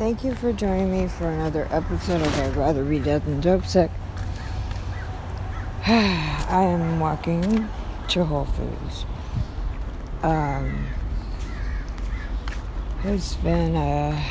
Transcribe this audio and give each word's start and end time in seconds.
Thank 0.00 0.24
you 0.24 0.34
for 0.34 0.50
joining 0.50 0.90
me 0.90 1.08
for 1.08 1.28
another 1.28 1.68
episode 1.70 2.22
of 2.22 2.40
I'd 2.40 2.56
Rather 2.56 2.82
Be 2.82 2.98
Dead 2.98 3.22
Than 3.26 3.38
Dope 3.38 3.66
Sick. 3.66 3.90
I 5.86 6.62
am 6.62 6.98
walking 7.00 7.68
to 8.08 8.24
Whole 8.24 8.46
Foods. 8.46 9.04
Um, 10.22 10.86
it's 13.04 13.34
been 13.34 13.76
a 13.76 14.24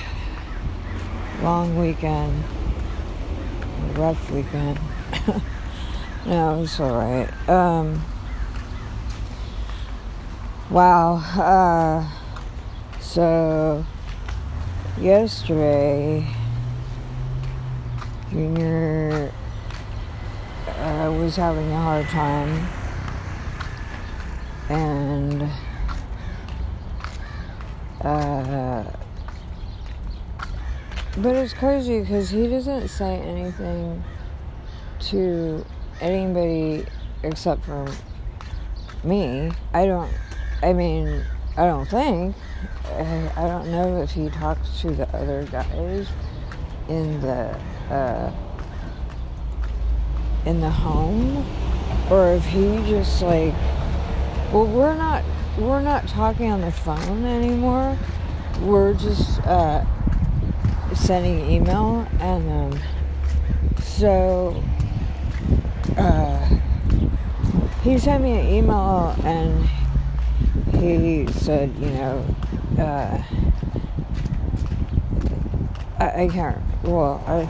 long 1.44 1.78
weekend, 1.78 2.44
a 3.62 4.00
rough 4.00 4.32
weekend. 4.32 4.80
no, 6.26 6.64
it's 6.64 6.80
alright. 6.80 7.32
Um, 7.48 8.04
wow. 10.72 11.18
Uh, 11.38 12.10
so 13.00 13.86
yesterday, 15.00 16.26
Junior 18.30 19.32
uh, 20.68 21.16
was 21.18 21.36
having 21.36 21.72
a 21.72 21.82
hard 21.82 22.06
time, 22.08 22.68
and 24.70 25.50
uh, 28.02 28.84
but 31.18 31.36
it's 31.36 31.54
crazy 31.54 32.02
because 32.02 32.30
he 32.30 32.48
doesn't 32.48 32.90
say 32.90 33.20
anything 33.20 34.04
to 35.00 35.66
anybody 36.02 36.86
except 37.24 37.64
for 37.64 37.88
me. 39.04 39.52
I 39.74 39.86
don't. 39.86 40.12
I 40.62 40.74
mean, 40.74 41.24
I 41.56 41.66
don't 41.66 41.88
think. 41.88 42.36
I, 43.36 43.48
don't 43.48 43.72
know 43.72 44.02
if 44.02 44.12
he 44.12 44.30
talks 44.30 44.82
to 44.82 44.92
the 44.92 45.08
other 45.16 45.44
guys 45.46 46.08
in 46.88 47.22
the 47.22 47.56
uh, 47.90 48.32
in 50.46 50.62
the 50.62 50.70
home 50.70 51.46
or 52.10 52.34
if 52.34 52.46
he 52.46 52.78
just 52.90 53.22
like 53.22 53.54
well 54.52 54.66
we're 54.66 54.96
not 54.96 55.24
we're 55.58 55.82
not 55.82 56.08
talking 56.08 56.52
on 56.52 56.62
the 56.62 56.72
phone 56.72 57.26
anymore. 57.26 57.98
We're 58.62 58.94
just 58.94 59.40
uh, 59.42 59.84
sending 60.96 61.50
email 61.50 62.08
and 62.20 62.74
um, 62.74 62.80
so 63.82 64.64
uh, 65.98 66.46
he 67.84 67.98
sent 67.98 68.24
me 68.24 68.40
an 68.40 68.48
email 68.48 69.16
and 69.24 69.70
he 70.80 71.28
said 71.32 71.74
you 71.80 71.90
know 71.90 72.26
uh, 72.80 73.24
I, 76.00 76.24
I 76.24 76.28
can't. 76.28 76.58
Well, 76.84 77.24
I, 77.28 77.42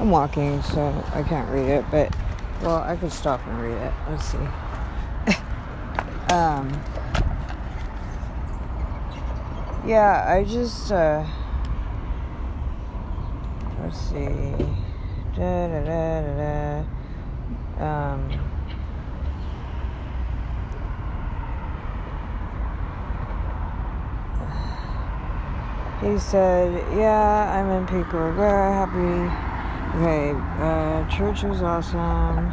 I'm 0.00 0.10
walking, 0.10 0.60
so 0.62 1.04
I 1.14 1.22
can't 1.22 1.48
read 1.50 1.68
it. 1.68 1.84
But 1.90 2.14
well, 2.62 2.78
I 2.78 2.96
could 2.96 3.12
stop 3.12 3.46
and 3.46 3.60
read 3.60 3.76
it. 3.76 3.92
Let's 4.08 4.24
see. 4.24 4.38
um. 6.34 6.72
Yeah, 9.86 10.24
I 10.26 10.44
just. 10.44 10.90
Uh, 10.90 11.24
let's 13.80 13.98
see. 13.98 14.54
Da 15.36 15.68
da 15.68 15.80
da 15.84 16.20
da 16.20 16.84
da. 17.78 17.84
Um. 17.84 18.53
He 26.04 26.18
said, 26.18 26.70
Yeah, 26.94 27.50
I'm 27.50 27.70
in 27.70 27.86
Pico 27.86 28.18
Rivera. 28.18 28.74
Happy. 28.74 29.96
Okay, 29.96 30.32
uh, 30.62 31.08
church 31.08 31.44
was 31.44 31.62
awesome. 31.62 32.52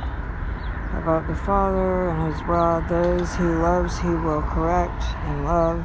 About 0.98 1.28
the 1.28 1.36
Father 1.36 2.12
and 2.12 2.32
His 2.32 2.42
rod. 2.44 2.88
Those 2.88 3.36
he 3.36 3.44
loves, 3.44 4.00
he 4.00 4.08
will 4.08 4.42
correct 4.44 5.04
and 5.26 5.44
love. 5.44 5.84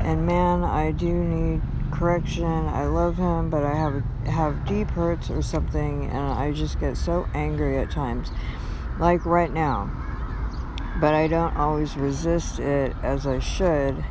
And 0.00 0.26
man, 0.26 0.64
I 0.64 0.90
do 0.90 1.06
need 1.06 1.62
correction. 1.92 2.44
I 2.44 2.86
love 2.86 3.16
him, 3.16 3.48
but 3.48 3.62
I 3.62 3.74
have 3.74 4.02
have 4.26 4.66
deep 4.66 4.90
hurts 4.90 5.30
or 5.30 5.40
something, 5.40 6.06
and 6.06 6.18
I 6.18 6.50
just 6.50 6.80
get 6.80 6.96
so 6.96 7.28
angry 7.32 7.78
at 7.78 7.92
times, 7.92 8.32
like 8.98 9.24
right 9.24 9.52
now. 9.52 9.88
But 11.00 11.14
I 11.14 11.28
don't 11.28 11.56
always 11.56 11.96
resist 11.96 12.58
it 12.58 12.92
as 13.04 13.24
I 13.24 13.38
should 13.38 14.04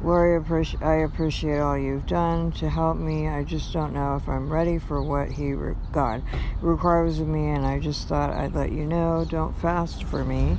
Lori, 0.00 0.40
I 0.80 0.94
appreciate 0.94 1.58
all 1.58 1.76
you've 1.76 2.06
done 2.06 2.52
to 2.52 2.70
help 2.70 2.98
me. 2.98 3.26
I 3.26 3.42
just 3.42 3.72
don't 3.72 3.92
know 3.92 4.14
if 4.14 4.28
I'm 4.28 4.48
ready 4.48 4.78
for 4.78 5.02
what 5.02 5.32
He, 5.32 5.52
re- 5.52 5.74
God, 5.90 6.22
requires 6.62 7.18
of 7.18 7.26
me, 7.26 7.48
and 7.48 7.66
I 7.66 7.80
just 7.80 8.06
thought 8.06 8.30
I'd 8.30 8.54
let 8.54 8.70
you 8.70 8.84
know. 8.84 9.26
Don't 9.28 9.58
fast 9.58 10.04
for 10.04 10.24
me. 10.24 10.56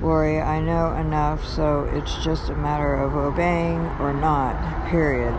Lori, 0.00 0.40
I 0.40 0.60
know 0.60 0.94
enough, 0.94 1.44
so 1.44 1.90
it's 1.92 2.22
just 2.22 2.48
a 2.48 2.54
matter 2.54 2.94
of 2.94 3.16
obeying 3.16 3.80
or 3.98 4.12
not, 4.12 4.88
period. 4.88 5.34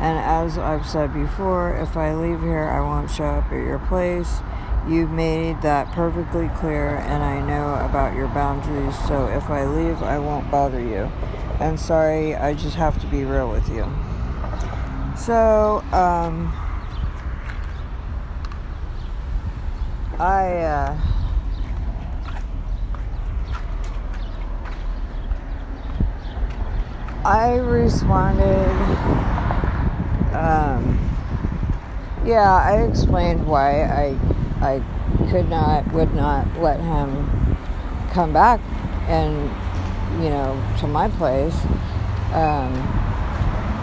And 0.00 0.18
as 0.18 0.58
I've 0.58 0.86
said 0.86 1.14
before, 1.14 1.76
if 1.76 1.96
I 1.96 2.14
leave 2.14 2.40
here, 2.40 2.64
I 2.64 2.80
won't 2.80 3.10
show 3.10 3.26
up 3.26 3.52
at 3.52 3.64
your 3.64 3.78
place. 3.78 4.40
You've 4.88 5.10
made 5.10 5.62
that 5.62 5.92
perfectly 5.92 6.50
clear, 6.56 6.96
and 6.96 7.22
I 7.22 7.40
know 7.46 7.74
about 7.84 8.16
your 8.16 8.28
boundaries, 8.28 8.98
so 9.06 9.28
if 9.28 9.48
I 9.50 9.66
leave, 9.66 10.02
I 10.02 10.18
won't 10.18 10.50
bother 10.50 10.80
you. 10.80 11.12
I'm 11.60 11.76
sorry, 11.76 12.34
I 12.34 12.54
just 12.54 12.74
have 12.76 12.98
to 13.02 13.06
be 13.08 13.24
real 13.24 13.50
with 13.50 13.68
you. 13.68 13.84
So, 15.14 15.84
um, 15.92 16.50
I, 20.18 20.56
uh, 20.56 20.98
I 27.26 27.56
responded, 27.56 28.70
um, 30.32 30.98
yeah, 32.24 32.54
I 32.54 32.86
explained 32.88 33.46
why 33.46 33.82
I, 33.82 34.18
I 34.62 34.82
could 35.30 35.50
not, 35.50 35.92
would 35.92 36.14
not 36.14 36.46
let 36.58 36.80
him 36.80 37.58
come 38.12 38.32
back 38.32 38.60
and 39.08 39.50
you 40.18 40.30
know, 40.30 40.60
to 40.80 40.86
my 40.86 41.08
place. 41.08 41.54
Um, 42.32 42.74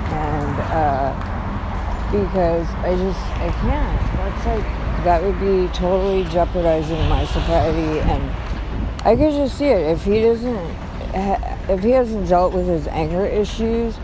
and 0.10 0.60
uh, 0.72 1.14
because 2.12 2.68
I 2.84 2.96
just, 2.96 3.20
I 3.20 3.50
can't. 3.62 4.02
That's 4.18 4.46
like, 4.46 5.04
that 5.04 5.22
would 5.22 5.40
be 5.40 5.72
totally 5.74 6.24
jeopardizing 6.26 7.10
my 7.10 7.26
sobriety. 7.26 8.00
And 8.00 8.24
I 9.06 9.16
could 9.16 9.34
just 9.34 9.58
see 9.58 9.66
it. 9.66 9.92
If 9.92 10.04
he 10.04 10.22
doesn't, 10.22 10.76
if 11.70 11.84
he 11.84 11.92
hasn't 11.92 12.30
dealt 12.30 12.54
with 12.54 12.68
his 12.68 12.88
anger 12.88 13.26
issues, 13.26 13.98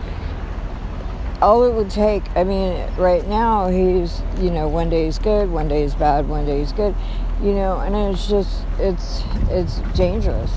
all 1.40 1.64
it 1.64 1.74
would 1.74 1.90
take, 1.90 2.24
I 2.36 2.44
mean, 2.44 2.86
right 2.96 3.26
now 3.26 3.68
he's, 3.68 4.22
you 4.38 4.50
know, 4.50 4.68
one 4.68 4.88
day 4.88 5.06
he's 5.06 5.18
good, 5.18 5.50
one 5.50 5.68
day 5.68 5.82
he's 5.82 5.94
bad, 5.94 6.28
one 6.28 6.46
day 6.46 6.60
he's 6.60 6.72
good, 6.72 6.94
you 7.42 7.52
know, 7.52 7.80
and 7.80 7.94
it's 7.94 8.28
just, 8.28 8.64
it's, 8.78 9.22
it's 9.50 9.78
dangerous. 9.94 10.50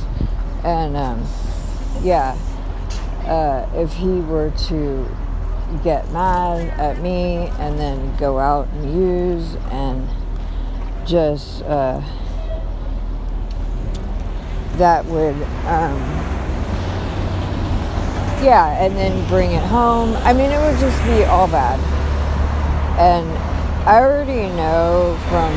And, 0.63 0.95
um, 0.95 1.25
yeah, 2.03 2.37
uh, 3.25 3.67
if 3.75 3.93
he 3.93 4.19
were 4.21 4.51
to 4.67 5.07
get 5.83 6.09
mad 6.11 6.69
at 6.79 7.01
me 7.01 7.49
and 7.59 7.77
then 7.77 8.15
go 8.17 8.39
out 8.39 8.67
and 8.69 8.93
use 8.93 9.55
and 9.71 10.07
just 11.05 11.61
uh, 11.63 12.01
that 14.77 15.03
would 15.05 15.35
um, 15.65 15.97
yeah 18.43 18.81
and 18.83 18.95
then 18.95 19.27
bring 19.27 19.51
it 19.51 19.63
home. 19.63 20.15
I 20.17 20.31
mean 20.33 20.51
it 20.51 20.59
would 20.59 20.79
just 20.79 21.03
be 21.03 21.23
all 21.25 21.47
bad. 21.47 21.79
And 22.97 23.27
i 23.87 23.99
already 24.01 24.53
know 24.55 25.17
from 25.29 25.53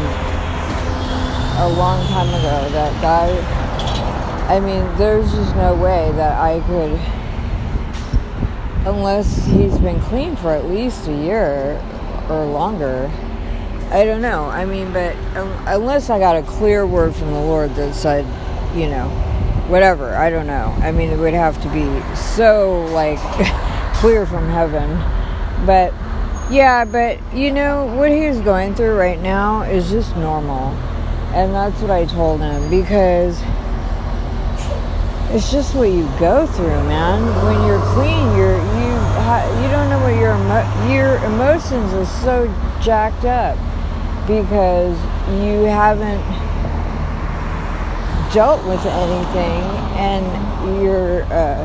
a 1.61 1.69
long 1.77 2.07
time 2.09 2.29
ago 2.29 2.69
that 2.71 3.03
guy 3.03 3.60
I 4.51 4.59
mean, 4.59 4.85
there's 4.99 5.31
just 5.33 5.55
no 5.55 5.77
way 5.77 6.11
that 6.17 6.37
I 6.41 6.59
could, 6.67 6.99
unless 8.85 9.47
he's 9.47 9.79
been 9.79 10.01
clean 10.01 10.35
for 10.35 10.53
at 10.53 10.65
least 10.65 11.07
a 11.07 11.15
year 11.15 11.81
or 12.29 12.47
longer. 12.47 13.09
I 13.93 14.05
don't 14.05 14.21
know. 14.21 14.47
I 14.47 14.65
mean, 14.65 14.93
but 14.93 15.15
unless 15.69 16.11
I 16.11 16.19
got 16.19 16.35
a 16.35 16.43
clear 16.43 16.85
word 16.85 17.15
from 17.15 17.29
the 17.29 17.39
Lord 17.39 17.77
that 17.77 17.95
said, 17.95 18.25
you 18.77 18.89
know, 18.89 19.09
whatever, 19.69 20.17
I 20.17 20.31
don't 20.31 20.49
know. 20.49 20.75
I 20.81 20.91
mean, 20.91 21.11
it 21.11 21.19
would 21.21 21.33
have 21.33 21.63
to 21.63 21.69
be 21.69 21.87
so, 22.17 22.87
like, 22.87 23.21
clear 23.99 24.27
from 24.27 24.49
heaven. 24.49 24.91
But, 25.65 25.95
yeah, 26.51 26.85
but, 26.85 27.21
you 27.33 27.53
know, 27.53 27.87
what 27.95 28.11
he's 28.11 28.41
going 28.41 28.75
through 28.75 28.99
right 28.99 29.21
now 29.21 29.63
is 29.63 29.91
just 29.91 30.17
normal. 30.17 30.71
And 31.35 31.55
that's 31.55 31.81
what 31.81 31.93
I 31.93 32.05
told 32.07 32.41
him 32.41 32.69
because 32.69 33.41
it's 35.33 35.53
just 35.53 35.75
what 35.75 35.91
you 35.91 36.03
go 36.19 36.47
through, 36.47 36.83
man. 36.89 37.23
When 37.45 37.67
you're 37.67 37.83
clean, 37.95 38.37
you're 38.37 38.59
you 38.59 38.91
you 39.63 39.69
don't 39.71 39.89
know 39.89 40.01
what 40.03 40.15
your 40.17 40.37
your 40.91 41.25
emotions 41.25 41.93
are 41.93 42.07
so 42.07 42.47
jacked 42.83 43.25
up 43.25 43.57
because 44.27 44.99
you 45.43 45.63
haven't 45.65 46.21
dealt 48.33 48.65
with 48.67 48.85
anything 48.87 49.63
and 49.99 50.83
you're 50.83 51.23
uh, 51.33 51.65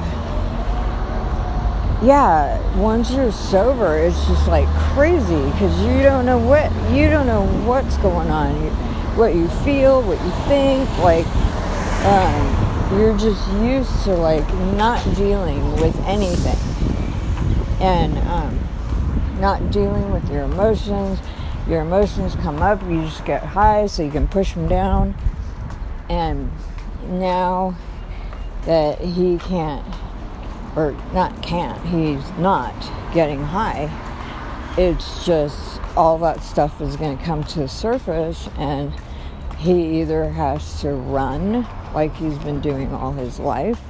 yeah 2.04 2.60
once 2.78 3.12
you're 3.12 3.32
sober 3.32 3.98
it's 3.98 4.28
just 4.28 4.48
like 4.48 4.68
crazy 4.94 5.44
because 5.52 5.80
you 5.82 6.04
don't 6.04 6.26
know 6.26 6.38
what 6.38 6.72
you 6.92 7.10
don't 7.10 7.28
know 7.28 7.46
what's 7.68 7.98
going 7.98 8.30
on 8.30 8.54
what 9.16 9.34
you 9.34 9.48
feel 9.64 10.02
what 10.02 10.20
you 10.24 10.32
think 10.48 10.90
like 11.00 11.26
um, 12.06 12.65
you're 12.92 13.18
just 13.18 13.48
used 13.54 14.04
to 14.04 14.14
like 14.14 14.48
not 14.76 15.04
dealing 15.16 15.72
with 15.74 16.00
anything. 16.06 16.58
And 17.82 18.18
um, 18.28 18.60
not 19.40 19.72
dealing 19.72 20.12
with 20.12 20.30
your 20.32 20.44
emotions. 20.44 21.20
Your 21.68 21.82
emotions 21.82 22.36
come 22.36 22.62
up 22.62 22.82
you 22.84 23.02
just 23.02 23.26
get 23.26 23.44
high 23.44 23.88
so 23.88 24.04
you 24.04 24.12
can 24.12 24.28
push 24.28 24.54
them 24.54 24.68
down. 24.68 25.16
And 26.10 26.52
now 27.08 27.76
that 28.66 29.00
he 29.00 29.38
can't, 29.40 29.86
or 30.76 30.96
not 31.14 31.42
can't, 31.42 31.82
he's 31.88 32.38
not 32.38 32.74
getting 33.14 33.44
high, 33.44 33.90
it's 34.78 35.26
just 35.26 35.82
all 35.96 36.18
that 36.20 36.44
stuff 36.44 36.82
is 36.82 36.96
going 36.98 37.18
to 37.18 37.24
come 37.24 37.44
to 37.44 37.60
the 37.60 37.68
surface 37.68 38.50
and 38.58 38.94
he 39.58 40.02
either 40.02 40.30
has 40.32 40.82
to 40.82 40.92
run 40.92 41.66
like 41.96 42.16
he's 42.16 42.38
been 42.40 42.62
doing 42.62 42.94
all 42.94 43.14
his 43.14 43.40
life 43.40 43.82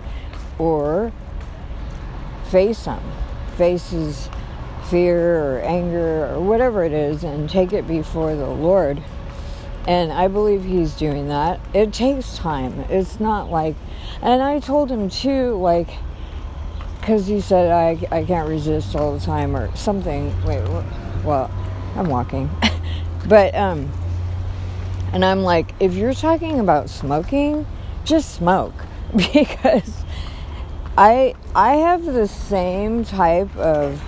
or 0.57 1.11
face 2.49 2.85
him. 2.85 3.01
face 3.57 3.89
his 3.89 4.29
fear 4.89 5.43
or 5.43 5.59
anger 5.61 6.27
or 6.27 6.39
whatever 6.39 6.83
it 6.83 6.93
is 6.93 7.23
and 7.23 7.49
take 7.49 7.73
it 7.73 7.87
before 7.87 8.35
the 8.35 8.47
Lord 8.47 9.01
and 9.87 10.11
I 10.11 10.27
believe 10.27 10.63
he's 10.63 10.95
doing 10.95 11.27
that. 11.27 11.59
It 11.73 11.93
takes 11.93 12.37
time. 12.37 12.79
It's 12.89 13.19
not 13.19 13.51
like, 13.51 13.75
and 14.21 14.41
I 14.41 14.59
told 14.59 14.89
him 14.89 15.09
too, 15.09 15.55
like, 15.55 15.89
because 16.99 17.27
he 17.27 17.39
said 17.39 17.71
I, 17.71 18.07
I 18.15 18.23
can't 18.23 18.49
resist 18.49 18.95
all 18.95 19.15
the 19.15 19.23
time 19.23 19.55
or 19.55 19.73
something. 19.75 20.33
Wait, 20.43 20.67
well, 21.23 21.51
I'm 21.95 22.09
walking. 22.09 22.49
but, 23.27 23.53
um, 23.53 23.91
and 25.13 25.23
I'm 25.23 25.43
like, 25.43 25.73
if 25.79 25.93
you're 25.93 26.15
talking 26.15 26.59
about 26.59 26.89
smoking, 26.89 27.67
just 28.05 28.35
smoke 28.35 28.73
because 29.15 30.03
I 30.97 31.35
I 31.53 31.75
have 31.75 32.05
the 32.05 32.27
same 32.27 33.03
type 33.03 33.53
of 33.57 34.01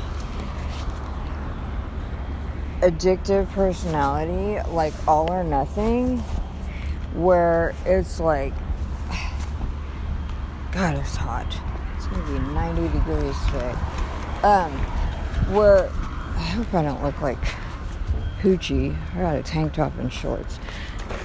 addictive 2.82 3.50
personality, 3.52 4.62
like 4.72 4.94
all 5.08 5.32
or 5.32 5.44
nothing, 5.44 6.20
where 7.14 7.74
it's 7.86 8.20
like, 8.20 8.54
God, 10.72 10.98
it's 10.98 11.16
hot. 11.16 11.48
It's 11.98 12.06
gonna 12.08 12.40
be 12.40 12.40
90 12.54 12.82
degrees 12.98 13.36
today. 13.48 13.76
Um, 14.44 14.72
where 15.54 15.90
I 16.36 16.44
hope 16.54 16.74
I 16.74 16.84
don't 16.84 17.04
look 17.04 17.20
like 17.22 17.44
hoochie. 18.42 18.96
I 19.16 19.22
got 19.22 19.36
a 19.36 19.44
tank 19.44 19.74
top 19.74 19.98
and 19.98 20.14
shorts. 20.14 20.60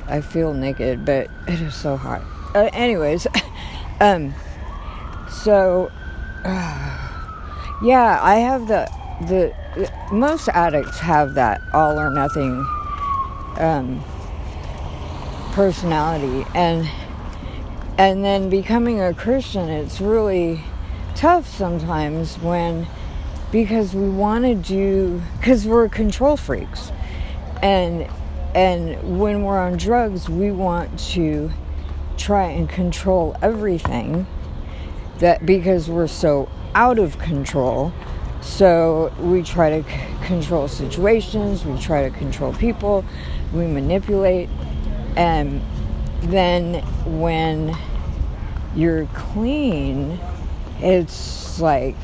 I 0.06 0.20
feel 0.20 0.54
naked, 0.54 1.04
but 1.04 1.28
it 1.46 1.60
is 1.60 1.74
so 1.74 1.96
hot. 1.96 2.22
Uh, 2.54 2.68
anyways, 2.72 3.26
um, 4.00 4.34
so 5.30 5.90
uh, 6.44 7.78
yeah, 7.82 8.18
I 8.22 8.36
have 8.36 8.68
the 8.68 8.90
the 9.26 9.54
most 10.12 10.48
addicts 10.48 10.98
have 10.98 11.34
that 11.34 11.60
all 11.72 11.98
or 11.98 12.10
nothing 12.10 12.66
um, 13.56 14.02
personality, 15.52 16.46
and 16.54 16.88
and 17.98 18.24
then 18.24 18.50
becoming 18.50 19.00
a 19.00 19.14
Christian, 19.14 19.68
it's 19.68 20.00
really 20.00 20.60
tough 21.14 21.46
sometimes 21.46 22.38
when 22.38 22.86
because 23.50 23.94
we 23.94 24.08
want 24.08 24.44
to 24.44 24.54
do 24.54 25.22
because 25.38 25.66
we're 25.66 25.88
control 25.88 26.36
freaks, 26.36 26.92
and 27.62 28.06
and 28.54 29.18
when 29.18 29.42
we're 29.42 29.58
on 29.58 29.78
drugs, 29.78 30.28
we 30.28 30.50
want 30.50 30.98
to 30.98 31.50
try 32.16 32.46
and 32.46 32.68
control 32.68 33.36
everything 33.42 34.26
that 35.18 35.44
because 35.44 35.88
we're 35.88 36.06
so 36.06 36.48
out 36.74 36.98
of 36.98 37.18
control 37.18 37.92
so 38.42 39.12
we 39.20 39.44
try 39.44 39.80
to 39.80 39.88
c- 39.88 40.26
control 40.26 40.66
situations, 40.66 41.64
we 41.64 41.78
try 41.78 42.08
to 42.08 42.10
control 42.10 42.52
people, 42.52 43.04
we 43.52 43.66
manipulate. 43.68 44.48
And 45.16 45.62
then 46.22 46.82
when 47.20 47.76
you're 48.74 49.06
clean, 49.14 50.18
it's 50.80 51.60
like 51.60 51.96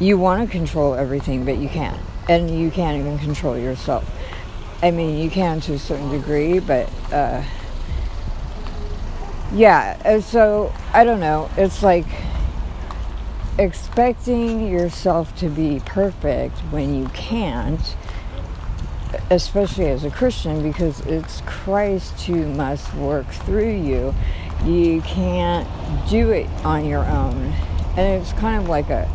you 0.00 0.16
want 0.16 0.48
to 0.48 0.50
control 0.50 0.94
everything, 0.94 1.44
but 1.44 1.58
you 1.58 1.68
can't. 1.68 2.00
And 2.26 2.58
you 2.58 2.70
can't 2.70 2.98
even 2.98 3.18
control 3.18 3.58
yourself. 3.58 4.10
I 4.82 4.90
mean, 4.90 5.18
you 5.18 5.28
can 5.28 5.60
to 5.62 5.74
a 5.74 5.78
certain 5.78 6.10
degree, 6.10 6.60
but 6.60 6.90
uh, 7.12 7.42
yeah. 9.54 10.00
And 10.04 10.22
so 10.22 10.72
I 10.92 11.04
don't 11.04 11.20
know. 11.20 11.50
It's 11.56 11.82
like 11.82 12.06
expecting 13.58 14.66
yourself 14.68 15.34
to 15.36 15.48
be 15.48 15.80
perfect 15.86 16.58
when 16.70 16.94
you 16.94 17.08
can't, 17.10 17.96
especially 19.30 19.86
as 19.86 20.04
a 20.04 20.10
Christian, 20.10 20.62
because 20.62 21.00
it's 21.02 21.40
Christ 21.42 22.22
who 22.22 22.46
must 22.54 22.92
work 22.94 23.28
through 23.28 23.76
you. 23.76 24.14
You 24.64 25.02
can't 25.02 25.68
do 26.08 26.30
it 26.30 26.48
on 26.64 26.84
your 26.84 27.04
own. 27.04 27.52
And 27.96 28.20
it's 28.20 28.32
kind 28.32 28.60
of 28.60 28.68
like 28.68 28.90
a, 28.90 29.08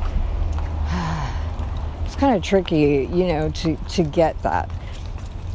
it's 2.06 2.15
kind 2.15 2.35
of 2.35 2.44
tricky, 2.44 3.09
you 3.12 3.27
know, 3.27 3.50
to, 3.50 3.75
to 3.75 4.03
get 4.03 4.42
that. 4.44 4.69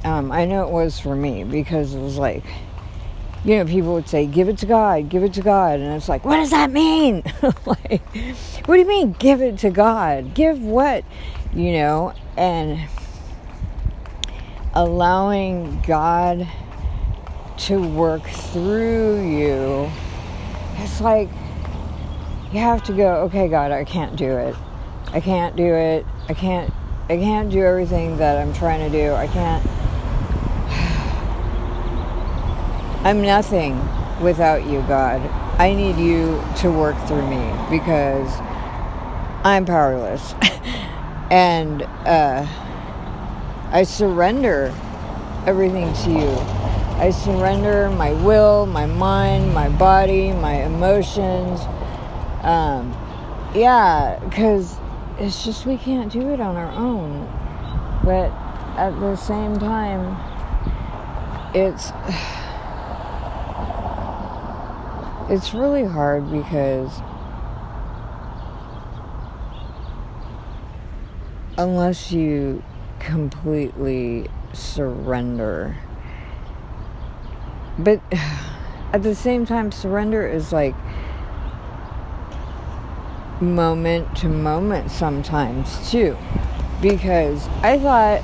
Um, 0.04 0.30
I 0.30 0.44
know 0.44 0.66
it 0.66 0.70
was 0.70 1.00
for 1.00 1.16
me 1.16 1.44
because 1.44 1.94
it 1.94 2.00
was 2.00 2.19
like, 2.19 2.44
you 3.44 3.56
know, 3.56 3.64
people 3.67 3.93
would 3.93 4.08
say, 4.08 4.26
give 4.26 4.49
it 4.49 4.58
to 4.58 4.67
God, 4.67 5.11
give 5.11 5.23
it 5.23 5.35
to 5.35 5.43
God. 5.43 5.79
And 5.79 5.94
it's 5.94 6.08
like, 6.08 6.25
what 6.25 6.37
does 6.37 6.50
that 6.50 6.70
mean? 6.70 7.23
like, 7.67 8.02
what 8.64 8.75
do 8.75 8.79
you 8.79 8.87
mean, 8.87 9.12
give 9.19 9.43
it 9.43 9.58
to 9.58 9.70
God? 9.70 10.32
Give 10.35 10.62
what? 10.62 11.05
You 11.55 11.73
know, 11.73 12.14
and 12.38 12.88
allowing 14.73 15.83
God 15.87 16.49
to 17.57 17.87
work 17.87 18.26
through 18.26 19.28
you. 19.28 19.90
It's 20.78 21.02
like, 21.02 21.28
you 22.50 22.61
have 22.61 22.83
to 22.85 22.92
go, 22.92 23.23
okay, 23.25 23.49
God, 23.49 23.73
I 23.73 23.85
can't 23.85 24.16
do 24.16 24.37
it. 24.38 24.57
I 25.09 25.21
can't 25.21 25.54
do 25.54 25.75
it. 25.75 26.07
I 26.28 26.35
can't, 26.35 26.73
I 27.11 27.18
can't 27.18 27.50
do 27.50 27.62
everything 27.62 28.16
that 28.16 28.38
I'm 28.38 28.54
trying 28.54 28.90
to 28.90 28.99
do. 28.99 29.12
I 29.12 29.26
can't 29.26 29.62
I'm 33.04 33.20
nothing 33.20 33.78
without 34.23 34.64
you, 34.64 34.80
God. 34.88 35.20
I 35.61 35.75
need 35.75 35.99
you 35.99 36.42
to 36.61 36.73
work 36.73 36.96
through 37.06 37.28
me 37.28 37.52
because 37.70 38.32
I'm 39.44 39.66
powerless. 39.66 40.32
and 41.30 41.82
uh, 41.82 42.46
I 43.70 43.82
surrender 43.82 44.75
everything 45.46 45.92
to 46.04 46.11
you. 46.12 46.30
I 46.99 47.11
surrender 47.11 47.90
my 47.90 48.12
will, 48.25 48.64
my 48.64 48.87
mind, 48.87 49.52
my 49.52 49.68
body, 49.68 50.32
my 50.32 50.64
emotions. 50.64 51.61
Um, 52.40 52.90
yeah, 53.54 54.18
because 54.25 54.78
it's 55.18 55.44
just 55.44 55.66
we 55.66 55.76
can't 55.76 56.11
do 56.11 56.32
it 56.32 56.40
on 56.40 56.56
our 56.56 56.73
own. 56.73 57.26
But 58.02 58.30
at 58.78 58.99
the 58.99 59.14
same 59.16 59.58
time, 59.58 60.16
it's. 61.54 61.92
It's 65.28 65.54
really 65.54 65.85
hard 65.85 66.31
because 66.31 67.00
unless 71.57 72.12
you 72.12 72.62
completely 72.99 74.28
surrender. 74.52 75.76
But 77.78 78.00
at 78.93 79.02
the 79.02 79.14
same 79.14 79.47
time 79.47 79.73
surrender 79.73 80.26
is 80.26 80.52
like 80.52 80.75
moment 83.40 84.16
to 84.19 84.28
moment 84.28 84.90
sometimes 84.90 85.90
too. 85.90 86.16
Because 86.81 87.49
i 87.62 87.78
thought 87.78 88.23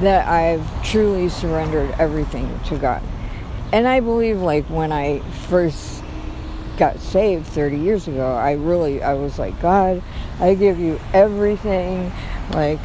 that 0.00 0.26
i've 0.26 0.84
truly 0.84 1.28
surrendered 1.28 1.90
everything 1.98 2.58
to 2.64 2.76
god 2.78 3.02
and 3.74 3.88
I 3.88 3.98
believe 3.98 4.40
like 4.40 4.64
when 4.66 4.92
I 4.92 5.18
first 5.48 6.04
got 6.76 7.00
saved 7.00 7.44
30 7.48 7.78
years 7.78 8.06
ago, 8.06 8.32
I 8.32 8.52
really, 8.52 9.02
I 9.02 9.14
was 9.14 9.36
like, 9.36 9.60
God, 9.60 10.00
I 10.38 10.54
give 10.54 10.78
you 10.78 11.00
everything. 11.12 12.12
Like, 12.52 12.78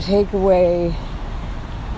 take 0.00 0.32
away, 0.32 0.94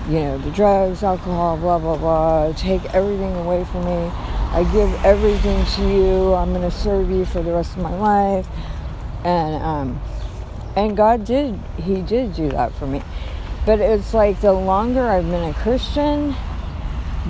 you 0.09 0.19
know, 0.19 0.37
the 0.37 0.51
drugs, 0.51 1.01
alcohol, 1.01 1.55
blah, 1.55 1.79
blah, 1.79 1.95
blah. 1.95 2.51
Take 2.57 2.83
everything 2.93 3.33
away 3.37 3.63
from 3.63 3.85
me. 3.85 4.11
I 4.51 4.69
give 4.73 4.93
everything 5.05 5.65
to 5.75 5.81
you. 5.83 6.33
I'm 6.33 6.51
going 6.51 6.69
to 6.69 6.77
serve 6.77 7.09
you 7.09 7.23
for 7.23 7.41
the 7.41 7.53
rest 7.53 7.77
of 7.77 7.83
my 7.83 7.97
life. 7.97 8.49
And, 9.23 9.63
um, 9.63 10.01
and 10.75 10.97
God 10.97 11.23
did, 11.23 11.57
He 11.81 12.01
did 12.01 12.33
do 12.33 12.49
that 12.49 12.73
for 12.73 12.85
me. 12.85 13.01
But 13.65 13.79
it's 13.79 14.13
like 14.13 14.41
the 14.41 14.51
longer 14.51 15.07
I've 15.07 15.29
been 15.29 15.49
a 15.49 15.53
Christian, 15.53 16.35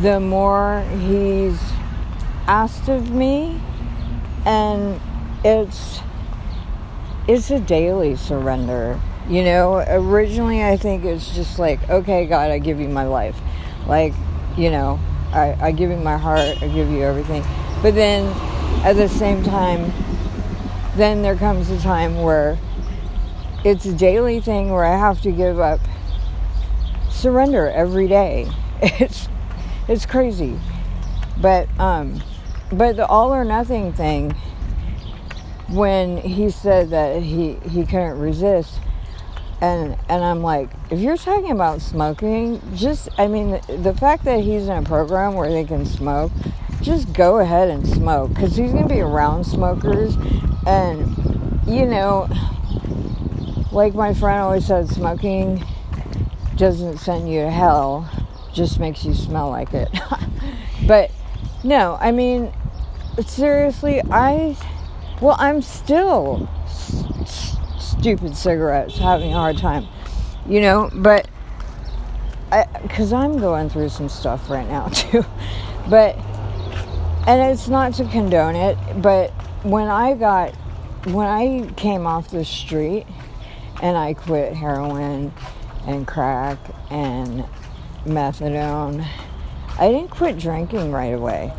the 0.02 0.20
more 0.20 0.86
He's 1.00 1.60
asked 2.48 2.88
of 2.90 3.12
me. 3.12 3.60
And 4.46 5.00
it's, 5.44 6.00
it's 7.28 7.52
a 7.52 7.60
daily 7.60 8.16
surrender. 8.16 9.00
You 9.28 9.44
know, 9.44 9.84
originally 9.88 10.64
I 10.64 10.78
think 10.78 11.04
it's 11.04 11.36
just 11.36 11.60
like, 11.60 11.90
okay, 11.90 12.26
God, 12.26 12.50
I 12.50 12.60
give 12.60 12.80
you 12.80 12.88
my 12.88 13.06
life. 13.06 13.38
Like, 13.88 14.14
you 14.58 14.72
know, 14.72 15.00
I, 15.34 15.58
I 15.60 15.72
give 15.72 15.90
you 15.90 15.98
my 15.98 16.18
heart, 16.18 16.62
I 16.62 16.68
give 16.70 16.90
you 16.90 17.02
everything. 17.04 17.44
But 17.82 17.94
then 17.96 18.26
at 18.86 18.94
the 18.94 19.10
same 19.10 19.44
time, 19.44 19.92
then 20.96 21.22
there 21.22 21.36
comes 21.36 21.70
a 21.70 21.80
time 21.80 22.22
where 22.22 22.58
it's 23.66 23.86
a 23.86 23.94
daily 23.94 24.40
thing 24.40 24.72
where 24.72 24.86
I 24.86 24.98
have 24.98 25.22
to 25.22 25.32
give 25.32 25.60
up 25.60 25.82
surrender 27.10 27.70
every 27.70 28.08
day. 28.08 28.50
It's 28.82 29.28
it's 29.88 30.06
crazy. 30.06 30.60
But 31.40 31.68
um 31.80 32.22
but 32.72 32.98
the 32.98 33.06
all 33.06 33.34
or 33.34 33.46
nothing 33.46 33.94
thing 33.94 34.32
when 35.70 36.18
he 36.18 36.50
said 36.50 36.90
that 36.92 37.22
he 37.22 37.54
he 37.70 37.86
couldn't 37.86 38.20
resist 38.20 38.80
and 39.60 39.98
and 40.08 40.24
I'm 40.24 40.42
like, 40.42 40.70
if 40.92 41.00
you're 41.00 41.18
talking 41.18 41.52
about 41.52 41.82
smoking, 41.82 42.62
just 42.76 43.10
I 43.18 43.28
mean 43.28 43.52
the, 43.52 43.78
the 43.78 43.94
fact 43.94 44.24
that 44.26 44.42
he's 44.42 44.68
in 44.68 44.78
a 44.78 44.84
program 44.84 45.34
where 45.34 45.50
they 45.50 45.64
can 45.64 45.86
smoke, 45.86 46.32
just 46.82 47.12
go 47.14 47.40
ahead 47.40 47.70
and 47.70 47.88
smoke 47.88 48.30
because 48.30 48.56
he's 48.56 48.72
gonna 48.72 48.88
be 48.88 49.02
around 49.02 49.46
smokers, 49.46 50.16
and 50.68 51.18
you 51.66 51.86
know, 51.86 52.30
like 53.72 53.96
my 53.96 54.14
friend 54.14 54.42
always 54.42 54.68
said, 54.68 54.88
smoking 54.90 55.64
doesn't 56.56 56.98
send 56.98 57.32
you 57.32 57.42
to 57.42 57.52
hell, 57.52 58.10
just 58.58 58.80
makes 58.80 59.06
you 59.06 59.14
smell 59.14 59.52
like 59.52 59.74
it. 59.74 59.88
but 60.88 61.12
no, 61.64 61.98
I 62.02 62.12
mean 62.12 62.52
seriously, 63.26 64.02
I 64.12 64.58
well, 65.22 65.36
I'm 65.40 65.62
still 65.62 66.50
stupid 67.80 68.36
cigarettes, 68.36 68.98
having 68.98 69.32
a 69.32 69.36
hard 69.36 69.58
time, 69.58 69.88
you 70.48 70.60
know. 70.60 70.90
But 70.94 71.30
because 72.82 73.14
I'm 73.14 73.40
going 73.40 73.70
through 73.70 73.90
some 73.90 74.10
stuff 74.10 74.50
right 74.50 74.68
now 74.68 74.88
too, 74.94 75.24
but 75.90 76.18
and 77.28 77.52
it's 77.52 77.68
not 77.68 77.94
to 77.96 78.06
condone 78.06 78.56
it, 78.56 78.78
but 79.02 79.32
when 79.64 79.88
I 79.88 80.16
got 80.16 80.56
when 81.06 81.28
I 81.28 81.72
came 81.74 82.08
off 82.08 82.30
the 82.30 82.44
street 82.44 83.06
and 83.82 83.96
I 83.96 84.14
quit 84.14 84.54
heroin 84.54 85.32
and 85.86 86.08
crack 86.08 86.58
and 86.90 87.46
methadone, 88.08 89.08
I 89.80 89.90
didn't 89.90 90.10
quit 90.10 90.38
drinking 90.38 90.92
right 90.92 91.14
away. 91.14 91.54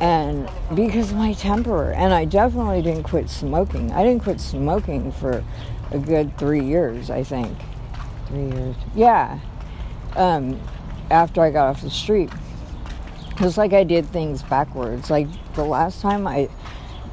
And 0.00 0.48
because 0.74 1.12
my 1.12 1.32
temper 1.32 1.92
and 1.92 2.12
i 2.12 2.24
definitely 2.24 2.82
didn't 2.82 3.04
quit 3.04 3.30
smoking. 3.30 3.92
I 3.92 4.02
didn't 4.02 4.22
quit 4.22 4.40
smoking 4.40 5.12
for 5.12 5.44
a 5.90 5.98
good 5.98 6.36
three 6.36 6.64
years 6.64 7.10
i 7.10 7.22
think. 7.22 7.56
Three 8.26 8.48
years. 8.48 8.76
Yeah. 8.94 9.38
Um, 10.16 10.60
after 11.10 11.42
i 11.42 11.50
got 11.50 11.68
off 11.68 11.82
the 11.82 11.90
street. 11.90 12.30
It's 13.40 13.56
like 13.56 13.72
i 13.72 13.84
did 13.84 14.06
things 14.06 14.42
backwards. 14.42 15.10
Like 15.10 15.28
the 15.54 15.64
last 15.64 16.00
time 16.00 16.26
i 16.26 16.48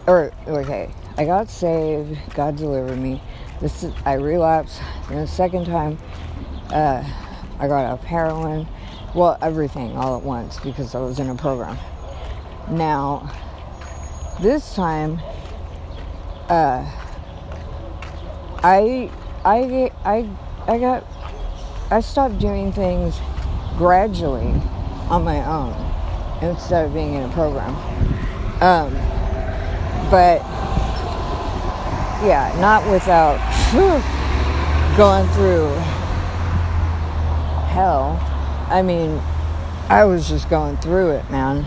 or 0.08 0.32
okay 0.48 0.90
i 1.18 1.26
got 1.26 1.50
saved 1.50 2.18
god 2.34 2.58
delivered 2.58 2.98
me. 2.98 3.22
This 3.60 3.84
is, 3.84 3.94
i 4.06 4.14
relapsed. 4.14 4.82
And 5.10 5.20
the 5.20 5.28
second 5.28 5.66
time 5.66 6.00
uh, 6.72 7.04
i 7.62 7.68
got 7.68 7.86
off 7.86 8.04
heroin 8.04 8.68
well 9.16 9.38
everything 9.42 9.96
all 9.96 10.18
at 10.18 10.24
once 10.24 10.60
because 10.60 10.94
i 10.96 11.00
was 11.00 11.20
in 11.20 11.30
a 11.30 11.36
program 11.36 11.78
now, 12.70 13.30
this 14.40 14.76
time, 14.76 15.20
uh, 16.48 16.90
I, 18.64 19.12
I, 19.44 19.92
I, 20.06 20.30
I 20.68 20.78
got, 20.78 21.06
I 21.90 22.00
stopped 22.00 22.40
doing 22.40 22.72
things 22.72 23.20
gradually 23.78 24.54
on 25.10 25.24
my 25.24 25.44
own 25.46 25.74
instead 26.42 26.86
of 26.86 26.94
being 26.94 27.16
in 27.16 27.24
a 27.24 27.34
program. 27.34 27.76
Um, 28.62 28.94
but 30.10 30.42
yeah, 32.24 32.56
not 32.62 32.90
without 32.90 33.38
going 34.98 35.28
through 35.30 35.91
hell. 37.72 38.20
I 38.70 38.82
mean, 38.82 39.22
I 39.90 40.06
was 40.06 40.30
just 40.30 40.50
going 40.50 40.78
through 40.78 41.12
it, 41.12 41.30
man. 41.32 41.66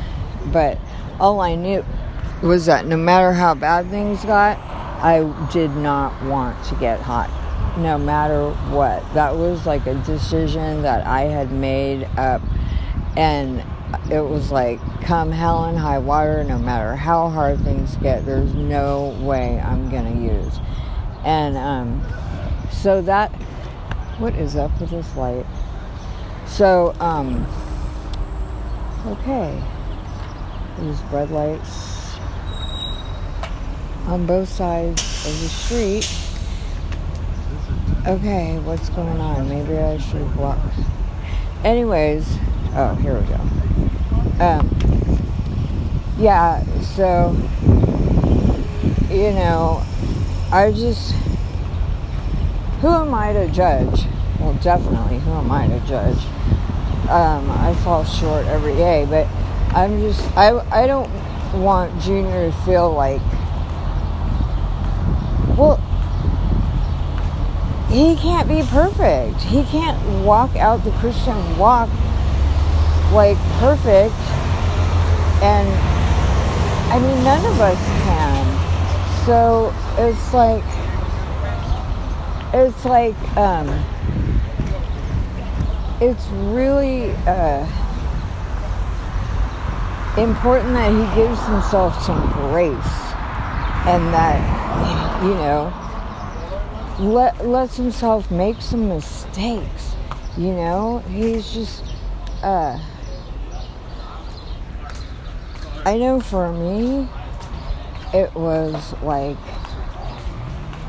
But 0.52 0.78
all 1.18 1.40
I 1.40 1.54
knew 1.54 1.84
was 2.42 2.66
that 2.66 2.86
no 2.86 2.96
matter 2.96 3.32
how 3.32 3.54
bad 3.54 3.88
things 3.88 4.24
got, 4.24 4.58
I 5.02 5.20
did 5.52 5.70
not 5.70 6.22
want 6.24 6.62
to 6.66 6.74
get 6.76 7.00
hot, 7.00 7.30
no 7.78 7.98
matter 7.98 8.50
what. 8.70 9.02
That 9.14 9.36
was 9.36 9.66
like 9.66 9.86
a 9.86 9.94
decision 10.04 10.82
that 10.82 11.06
I 11.06 11.22
had 11.22 11.52
made 11.52 12.04
up, 12.16 12.42
and 13.16 13.64
it 14.10 14.20
was 14.20 14.50
like, 14.50 14.80
come 15.02 15.30
hell 15.30 15.64
and 15.64 15.78
high 15.78 15.98
water, 15.98 16.44
no 16.44 16.58
matter 16.58 16.96
how 16.96 17.28
hard 17.28 17.60
things 17.60 17.96
get, 17.96 18.26
there's 18.26 18.54
no 18.54 19.16
way 19.20 19.60
I'm 19.60 19.90
gonna 19.90 20.20
use. 20.20 20.58
And 21.24 21.56
um, 21.56 22.02
so 22.70 23.00
that, 23.02 23.30
what 24.18 24.34
is 24.34 24.56
up 24.56 24.78
with 24.80 24.90
this 24.90 25.16
light? 25.16 25.46
So, 26.46 26.94
um, 27.00 27.46
okay. 29.06 29.62
These 30.78 31.00
red 31.12 31.30
lights 31.30 32.16
on 34.06 34.26
both 34.26 34.48
sides 34.48 35.00
of 35.26 35.40
the 35.40 35.48
street. 35.48 36.08
Okay, 38.06 38.58
what's 38.58 38.90
going 38.90 39.20
on? 39.20 39.48
Maybe 39.48 39.78
I 39.78 39.98
should 39.98 40.36
walk. 40.36 40.58
Anyways, 41.64 42.26
oh, 42.74 42.94
here 43.00 43.18
we 43.18 43.26
go. 43.26 43.40
Um, 44.44 44.68
yeah, 46.18 46.62
so, 46.80 47.34
you 49.08 49.32
know, 49.32 49.82
I 50.52 50.72
just, 50.72 51.12
who 52.80 52.88
am 52.88 53.14
I 53.14 53.32
to 53.32 53.48
judge? 53.48 54.06
Well, 54.40 54.54
definitely, 54.62 55.18
who 55.20 55.32
am 55.32 55.50
I 55.50 55.68
to 55.68 55.80
judge? 55.80 56.18
Um, 57.08 57.50
I 57.50 57.74
fall 57.84 58.04
short 58.04 58.46
every 58.46 58.74
day, 58.74 59.06
but 59.08 59.26
I'm 59.74 60.00
just 60.00 60.22
I 60.36 60.56
I 60.70 60.86
don't 60.86 61.10
want 61.60 62.00
Junior 62.00 62.50
to 62.50 62.56
feel 62.64 62.92
like 62.92 63.20
well 65.58 65.76
he 67.90 68.16
can't 68.16 68.48
be 68.48 68.62
perfect. 68.62 69.40
He 69.42 69.64
can't 69.64 70.24
walk 70.24 70.56
out 70.56 70.82
the 70.84 70.90
Christian 70.92 71.58
walk 71.58 71.88
like 73.12 73.36
perfect 73.58 74.14
and 75.42 75.68
I 76.92 76.98
mean 76.98 77.24
none 77.24 77.44
of 77.44 77.60
us 77.60 77.78
can. 78.04 79.24
So 79.26 79.74
it's 79.98 80.32
like 80.32 80.64
it's 82.54 82.84
like 82.84 83.16
um 83.36 83.68
it's 86.00 86.26
really 86.28 87.10
uh 87.26 87.66
important 90.16 90.72
that 90.74 90.90
he 90.92 91.20
gives 91.20 91.44
himself 91.46 92.00
some 92.04 92.30
grace 92.32 93.04
and 93.86 94.14
that, 94.14 95.22
you 95.22 95.34
know, 95.34 95.72
let, 97.00 97.46
lets 97.46 97.76
himself 97.76 98.30
make 98.30 98.60
some 98.62 98.88
mistakes. 98.88 99.94
You 100.36 100.52
know, 100.52 101.00
he's 101.08 101.52
just, 101.52 101.82
uh, 102.42 102.78
I 105.84 105.98
know 105.98 106.20
for 106.20 106.52
me, 106.52 107.08
it 108.14 108.32
was 108.34 108.94
like, 109.02 109.36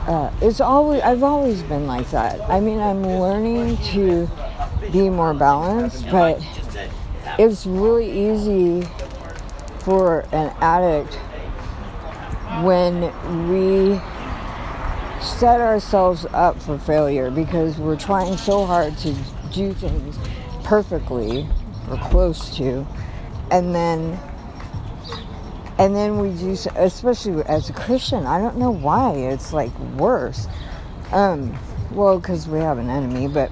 uh, 0.08 0.32
it's 0.42 0.62
always, 0.62 1.02
I've 1.02 1.24
always 1.24 1.64
been 1.64 1.88
like 1.88 2.10
that. 2.12 2.42
I 2.50 2.60
mean, 2.60 2.80
I'm 2.80 3.04
learning 3.04 3.78
to 3.94 4.30
be 4.92 5.10
more 5.10 5.34
balanced, 5.34 6.10
but 6.12 6.46
it's 7.40 7.66
really 7.66 8.32
easy 8.32 8.88
for 9.80 10.22
an 10.32 10.54
addict 10.62 11.16
when 12.64 13.02
we 13.50 14.00
set 15.22 15.60
ourselves 15.60 16.26
up 16.34 16.62
for 16.62 16.78
failure 16.78 17.32
because 17.32 17.78
we're 17.78 17.98
trying 17.98 18.38
so 18.38 18.66
hard 18.66 18.98
to 19.00 19.14
do 19.52 19.74
things 19.74 20.18
perfectly 20.64 21.48
or 21.90 21.98
close 21.98 22.56
to 22.56 22.86
and 23.52 23.74
then 23.74 24.20
and 25.78 25.96
then 25.96 26.20
we 26.20 26.30
do 26.32 26.56
especially 26.76 27.44
as 27.44 27.70
a 27.70 27.74
christian 27.74 28.26
i 28.26 28.38
don't 28.38 28.58
know 28.58 28.72
why 28.72 29.12
it's 29.12 29.54
like 29.54 29.78
worse. 29.98 30.48
Um 31.12 31.58
well 31.92 32.20
because 32.20 32.48
we 32.48 32.60
have 32.60 32.78
an 32.78 32.90
enemy 32.90 33.28
but 33.28 33.50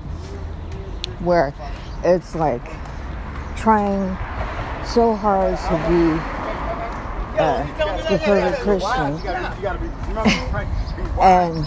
where 1.19 1.53
it's 2.03 2.35
like 2.35 2.63
trying 3.55 4.17
so 4.85 5.15
hard 5.15 5.57
to 5.57 5.75
be 5.87 6.43
uh, 7.39 7.63
the 8.09 8.19
perfect 8.19 8.61
Christian, 8.61 9.17
and 11.19 11.65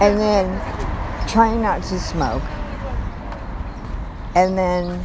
and 0.00 0.18
then 0.18 1.28
trying 1.28 1.60
not 1.60 1.82
to 1.82 1.98
smoke, 1.98 2.42
and 4.34 4.56
then 4.56 5.04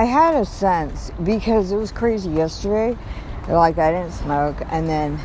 I 0.00 0.04
had 0.04 0.34
a 0.34 0.46
sense 0.46 1.12
because 1.22 1.72
it 1.72 1.76
was 1.76 1.92
crazy 1.92 2.30
yesterday. 2.30 2.96
Like 3.46 3.76
I 3.76 3.92
didn't 3.92 4.14
smoke, 4.14 4.56
and 4.70 4.88
then 4.88 5.20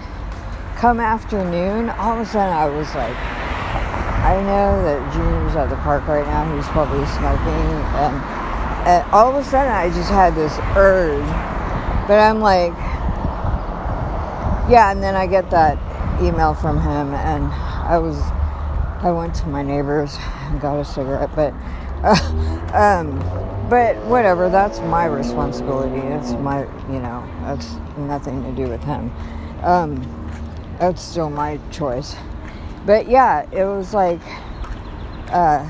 come 0.75 0.99
afternoon, 0.99 1.89
all 1.91 2.19
of 2.19 2.27
a 2.27 2.29
sudden 2.29 2.53
I 2.53 2.65
was 2.65 2.93
like, 2.93 3.15
I 3.15 4.35
know 4.41 4.83
that 4.83 5.13
Junior's 5.13 5.55
at 5.55 5.69
the 5.69 5.77
park 5.77 6.05
right 6.09 6.27
now. 6.27 6.53
He's 6.57 6.67
probably 6.67 7.05
smoking, 7.05 7.47
and, 8.03 8.15
and 8.85 9.11
all 9.13 9.29
of 9.29 9.35
a 9.35 9.49
sudden 9.49 9.71
I 9.71 9.87
just 9.91 10.09
had 10.09 10.35
this 10.35 10.51
urge. 10.75 11.23
But 12.05 12.19
I'm 12.19 12.41
like, 12.41 12.73
yeah. 14.69 14.91
And 14.91 15.01
then 15.01 15.15
I 15.15 15.25
get 15.25 15.49
that 15.51 15.79
email 16.21 16.53
from 16.53 16.81
him, 16.81 17.13
and 17.13 17.45
I 17.45 17.97
was, 17.97 18.19
I 19.01 19.09
went 19.09 19.35
to 19.35 19.47
my 19.47 19.63
neighbor's 19.63 20.17
and 20.49 20.59
got 20.59 20.77
a 20.77 20.83
cigarette, 20.83 21.33
but, 21.33 21.53
uh, 22.03 22.71
um, 22.73 23.54
but 23.69 23.95
whatever. 24.05 24.49
That's 24.49 24.79
my 24.79 25.05
responsibility. 25.05 26.01
That's 26.09 26.31
my, 26.33 26.61
you 26.91 26.99
know, 26.99 27.27
that's 27.41 27.75
nothing 27.97 28.43
to 28.43 28.51
do 28.51 28.69
with 28.69 28.83
him. 28.83 29.11
Um, 29.63 30.01
that's 30.79 31.01
still 31.01 31.29
my 31.29 31.59
choice 31.71 32.15
but 32.85 33.07
yeah, 33.07 33.47
it 33.51 33.65
was 33.65 33.93
like, 33.93 34.21
uh, 35.31 35.65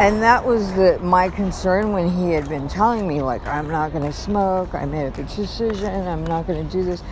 and 0.00 0.22
that 0.22 0.44
was 0.44 0.72
the 0.74 0.98
my 0.98 1.30
concern 1.30 1.92
when 1.92 2.10
he 2.10 2.32
had 2.32 2.48
been 2.48 2.68
telling 2.68 3.08
me 3.08 3.22
like 3.22 3.46
I'm 3.46 3.68
not 3.68 3.92
going 3.92 4.04
to 4.04 4.12
smoke. 4.12 4.74
I 4.74 4.84
made 4.84 5.06
a 5.06 5.10
good 5.10 5.28
decision. 5.28 6.06
I'm 6.06 6.24
not 6.24 6.46
going 6.46 6.66
to 6.66 6.70
do 6.70 6.84
this, 6.84 7.02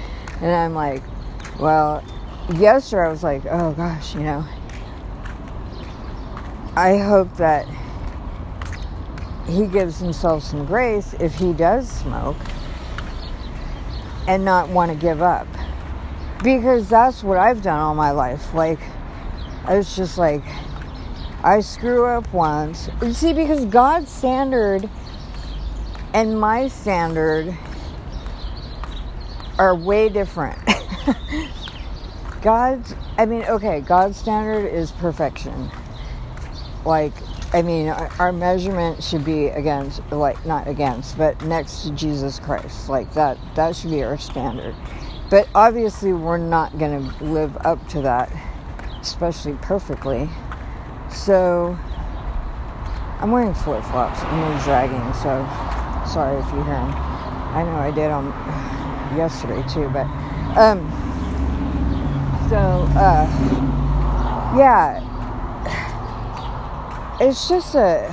and 0.43 0.51
I'm 0.51 0.75
like, 0.75 1.03
well, 1.59 2.05
yesterday 2.55 3.07
I 3.07 3.09
was 3.09 3.23
like, 3.23 3.47
oh 3.47 3.73
gosh, 3.73 4.15
you 4.15 4.21
know, 4.21 4.45
I 6.75 6.97
hope 6.97 7.37
that 7.37 7.67
he 9.47 9.67
gives 9.67 9.99
himself 9.99 10.43
some 10.43 10.65
grace 10.65 11.15
if 11.21 11.35
he 11.35 11.53
does 11.53 11.91
smoke 11.91 12.37
and 14.27 14.45
not 14.45 14.69
want 14.69 14.91
to 14.91 14.97
give 14.97 15.21
up 15.21 15.47
because 16.43 16.89
that's 16.89 17.23
what 17.23 17.39
I've 17.39 17.63
done 17.63 17.79
all 17.79 17.95
my 17.95 18.11
life. 18.11 18.55
Like, 18.55 18.79
it's 19.69 19.95
just 19.97 20.17
like 20.17 20.43
I 21.45 21.61
screw 21.61 22.07
up 22.07 22.33
once. 22.33 22.89
You 23.03 23.13
see, 23.13 23.33
because 23.33 23.65
God's 23.67 24.11
standard 24.11 24.89
and 26.15 26.41
my 26.41 26.69
standard 26.69 27.57
are 29.59 29.75
way 29.75 30.09
different. 30.09 30.59
God's, 32.43 32.95
I 33.19 33.27
mean, 33.27 33.43
okay, 33.45 33.81
God's 33.81 34.17
standard 34.17 34.67
is 34.67 34.91
perfection. 34.91 35.71
Like, 36.85 37.13
I 37.55 37.63
mean, 37.63 37.89
our 37.89 38.33
measurement 38.33 39.03
should 39.03 39.25
be 39.25 39.47
against, 39.47 40.01
like, 40.11 40.45
not 40.45 40.67
against, 40.67 41.17
but 41.17 41.41
next 41.45 41.83
to 41.83 41.91
Jesus 41.93 42.39
Christ. 42.41 42.89
Like, 42.89 43.13
that, 43.15 43.39
that 43.55 43.77
should 43.77 43.91
be 43.91 44.03
our 44.03 44.19
standard. 44.19 44.75
But 45.31 45.49
obviously, 45.55 46.13
we're 46.13 46.39
not 46.39 46.79
going 46.79 47.09
to 47.09 47.25
live 47.25 47.57
up 47.59 47.87
to 47.89 48.03
that, 48.03 48.33
especially 49.01 49.55
perfectly. 49.63 50.29
So, 51.11 51.79
I'm 53.21 53.31
wearing 53.31 53.55
flip 53.55 53.85
flops 53.85 54.21
they're 54.21 54.65
dragging, 54.65 55.13
so 55.15 55.47
sorry 56.13 56.37
if 56.39 56.47
you 56.47 56.57
hear 56.65 56.75
them. 56.75 56.93
I 57.55 57.63
know 57.63 57.77
I 57.77 57.91
did 57.93 58.11
them 58.11 58.27
yesterday 59.17 59.63
too, 59.73 59.89
but, 59.91 60.07
um, 60.59 60.91
so, 62.51 62.57
uh, 62.99 63.25
yeah, 64.59 65.01
it's 67.23 67.49
just 67.49 67.77
a, 67.77 68.09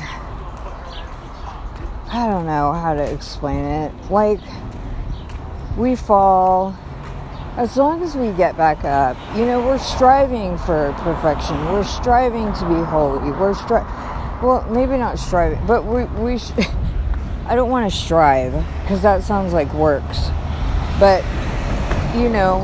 I 2.11 2.27
don't 2.27 2.45
know 2.45 2.73
how 2.73 2.93
to 2.93 3.01
explain 3.01 3.65
it. 3.65 3.91
Like, 4.11 4.39
we 5.75 5.95
fall 5.95 6.77
as 7.57 7.75
long 7.75 8.03
as 8.03 8.15
we 8.15 8.31
get 8.33 8.55
back 8.55 8.83
up, 8.85 9.17
you 9.35 9.45
know, 9.45 9.59
we're 9.65 9.79
striving 9.79 10.57
for 10.59 10.93
perfection. 10.99 11.57
We're 11.73 11.83
striving 11.83 12.53
to 12.53 12.69
be 12.69 12.75
holy. 12.85 13.31
We're 13.31 13.53
stri- 13.53 13.85
well, 14.43 14.65
maybe 14.69 14.95
not 14.95 15.17
striving, 15.17 15.65
but 15.65 15.83
we 15.85 16.05
we. 16.23 16.39
I 17.47 17.55
don't 17.55 17.71
want 17.71 17.91
to 17.91 17.97
strive 17.97 18.53
because 18.83 19.01
that 19.01 19.23
sounds 19.23 19.53
like 19.53 19.73
works, 19.73 20.29
but 20.99 21.23
you 22.15 22.29
know, 22.29 22.63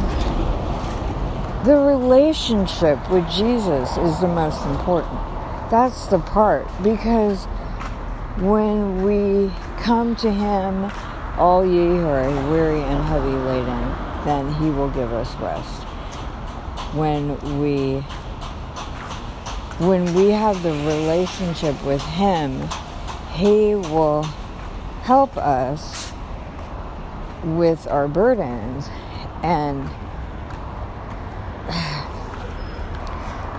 the 1.66 1.76
relationship 1.76 3.10
with 3.10 3.28
Jesus 3.32 3.98
is 3.98 4.20
the 4.22 4.28
most 4.28 4.64
important. 4.68 5.35
That's 5.70 6.06
the 6.08 6.20
part 6.20 6.68
because 6.84 7.46
when 8.38 9.04
we 9.04 9.52
come 9.80 10.16
to 10.18 10.32
Him, 10.32 10.92
all 11.38 11.66
ye 11.66 11.88
who 11.98 12.06
are 12.06 12.30
weary 12.50 12.82
and 12.82 13.04
heavy 13.06 13.30
laden 13.30 14.06
then 14.26 14.52
He 14.56 14.70
will 14.70 14.90
give 14.90 15.14
us 15.14 15.34
rest. 15.36 15.84
When 16.94 17.38
we 17.60 18.02
when 19.86 20.14
we 20.16 20.30
have 20.32 20.64
the 20.64 20.72
relationship 20.72 21.82
with 21.86 22.02
Him, 22.02 22.68
He 23.34 23.76
will 23.76 24.24
help 25.04 25.38
us 25.38 26.12
with 27.44 27.86
our 27.88 28.08
burdens 28.08 28.90
and 29.44 29.84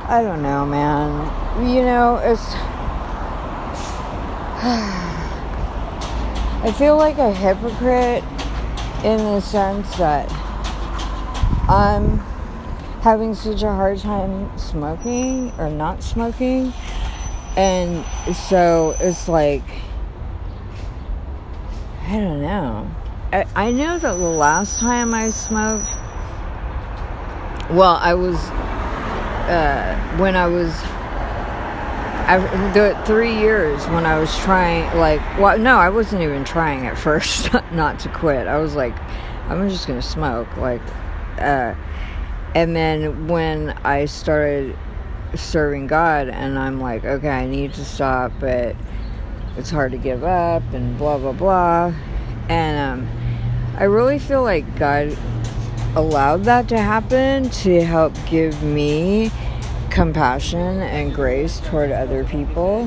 I 0.09 0.23
don't 0.23 0.43
know, 0.43 0.67
man. 0.67 1.46
You 1.59 1.83
know, 1.83 2.17
it's 2.23 2.55
I 6.63 6.73
feel 6.73 6.97
like 6.97 7.19
a 7.19 7.33
hypocrite 7.33 8.25
in 9.05 9.19
the 9.19 9.41
sense 9.41 9.97
that 9.97 10.31
I'm 11.69 12.19
having 13.01 13.35
such 13.35 13.63
a 13.63 13.73
hard 13.73 13.99
time 13.99 14.59
smoking 14.59 15.53
or 15.59 15.71
not 15.71 16.03
smoking. 16.03 16.73
And 17.57 18.05
so 18.35 18.97
it's 19.01 19.29
like, 19.29 19.63
I 22.03 22.19
don't 22.21 22.43
know. 22.43 22.91
I, 23.33 23.45
I 23.55 23.71
know 23.71 23.99
that 23.99 24.13
the 24.15 24.17
last 24.17 24.79
time 24.79 25.15
I 25.15 25.31
smoked, 25.31 25.89
well, 27.71 27.97
I 28.01 28.15
was, 28.15 28.37
uh, 29.49 30.17
when 30.19 30.37
I 30.37 30.47
was, 30.47 30.73
I, 32.27 32.39
the 32.73 33.01
three 33.07 33.39
years 33.39 33.87
when 33.87 34.05
I 34.05 34.19
was 34.19 34.37
trying, 34.39 34.85
like, 34.99 35.21
well, 35.39 35.57
no, 35.59 35.77
I 35.77 35.91
wasn't 35.91 36.23
even 36.23 36.45
trying 36.45 36.85
at 36.87 36.99
first 36.99 37.53
not 37.73 38.01
to 38.01 38.09
quit. 38.09 38.49
I 38.49 38.59
was 38.59 38.75
like, 38.75 38.95
I'm 39.49 39.69
just 39.71 39.87
gonna 39.87 40.03
smoke. 40.03 40.57
Like, 40.57 40.83
uh, 41.39 41.75
and 42.57 42.75
then 42.75 43.29
when 43.29 43.71
I 43.85 44.07
started 44.07 44.77
serving 45.37 45.87
God, 45.87 46.29
and 46.29 46.59
I'm 46.59 46.81
like, 46.81 47.05
okay, 47.05 47.29
I 47.29 47.47
need 47.47 47.75
to 47.75 47.85
stop, 47.85 48.33
but 48.41 48.75
it's 49.57 49.71
hard 49.71 49.93
to 49.93 49.99
give 49.99 50.25
up, 50.25 50.65
and 50.73 50.99
blah 50.99 51.19
blah 51.19 51.33
blah. 51.33 51.93
And 52.49 53.03
um, 53.03 53.09
I 53.79 53.85
really 53.85 54.19
feel 54.19 54.43
like 54.43 54.77
God 54.77 55.17
allowed 55.95 56.45
that 56.45 56.69
to 56.71 56.79
happen 56.79 57.51
to 57.51 57.85
help 57.85 58.15
give 58.29 58.63
me 58.65 59.31
compassion 59.97 60.83
and 60.83 61.15
grace 61.15 61.59
toward 61.61 61.91
other 61.91 62.23
people 62.23 62.85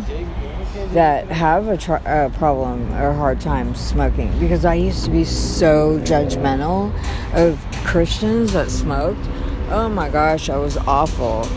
that 0.91 1.25
have 1.25 1.67
a, 1.67 1.75
tr- 1.75 1.95
a, 2.05 2.29
problem 2.37 2.93
or 2.93 3.07
a 3.07 3.15
hard 3.15 3.41
time 3.41 3.73
smoking 3.73 4.31
because 4.39 4.63
I 4.63 4.75
used 4.75 5.05
to 5.05 5.09
be 5.09 5.25
so 5.25 5.97
judgmental 6.01 6.93
of 7.33 7.59
Christians 7.83 8.53
that 8.53 8.69
smoked. 8.69 9.27
Oh 9.71 9.89
my 9.89 10.07
gosh, 10.09 10.51
I 10.51 10.57
was 10.57 10.77
awful. 10.77 11.47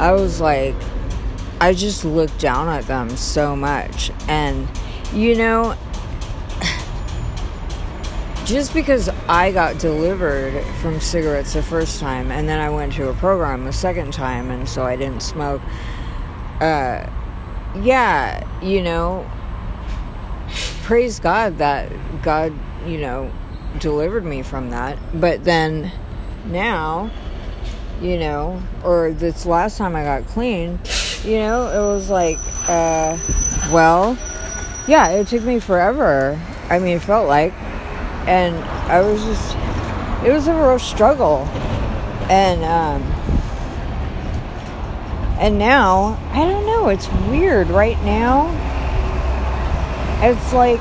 I 0.00 0.12
was 0.12 0.40
like, 0.40 0.74
I 1.60 1.74
just 1.74 2.06
looked 2.06 2.38
down 2.38 2.70
at 2.70 2.86
them 2.86 3.10
so 3.10 3.54
much. 3.54 4.10
And, 4.28 4.66
you 5.12 5.34
know, 5.34 5.76
just 8.46 8.72
because 8.72 9.10
I 9.28 9.52
got 9.52 9.78
delivered 9.78 10.64
from 10.80 11.00
cigarettes 11.00 11.54
the 11.54 11.62
first 11.62 12.00
time 12.00 12.30
and 12.30 12.48
then 12.48 12.58
I 12.58 12.70
went 12.70 12.94
to 12.94 13.08
a 13.08 13.14
program 13.14 13.64
the 13.64 13.72
second 13.72 14.12
time 14.12 14.50
and 14.50 14.68
so 14.68 14.84
I 14.84 14.96
didn't 14.96 15.22
smoke, 15.22 15.62
uh, 16.60 17.08
yeah, 17.80 18.46
you 18.60 18.82
know, 18.82 19.30
praise 20.82 21.20
God 21.20 21.58
that 21.58 21.90
God, 22.22 22.52
you 22.86 22.98
know, 22.98 23.32
delivered 23.78 24.24
me 24.24 24.42
from 24.42 24.70
that. 24.70 24.98
But 25.14 25.44
then 25.44 25.92
now, 26.46 27.10
you 28.00 28.18
know, 28.18 28.60
or 28.84 29.12
this 29.12 29.46
last 29.46 29.78
time 29.78 29.94
I 29.94 30.02
got 30.02 30.26
clean, 30.26 30.80
you 31.24 31.38
know, 31.38 31.68
it 31.68 31.94
was 31.94 32.10
like, 32.10 32.38
uh, 32.68 33.16
well, 33.70 34.18
yeah, 34.88 35.10
it 35.10 35.28
took 35.28 35.44
me 35.44 35.60
forever. 35.60 36.40
I 36.68 36.80
mean, 36.80 36.96
it 36.96 37.02
felt 37.02 37.28
like 37.28 37.54
and 38.26 38.56
I 38.90 39.00
was 39.00 39.24
just 39.24 39.56
it 40.24 40.32
was 40.32 40.46
a 40.46 40.54
real 40.54 40.78
struggle. 40.78 41.48
And 42.30 42.62
um 42.62 43.02
and 45.40 45.58
now 45.58 46.18
I 46.32 46.44
don't 46.44 46.66
know 46.66 46.88
it's 46.88 47.08
weird 47.28 47.68
right 47.68 48.00
now. 48.04 48.48
It's 50.22 50.52
like 50.52 50.80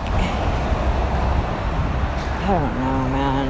I 2.39 2.47
don't 2.47 2.75
know 2.79 3.09
man. 3.09 3.47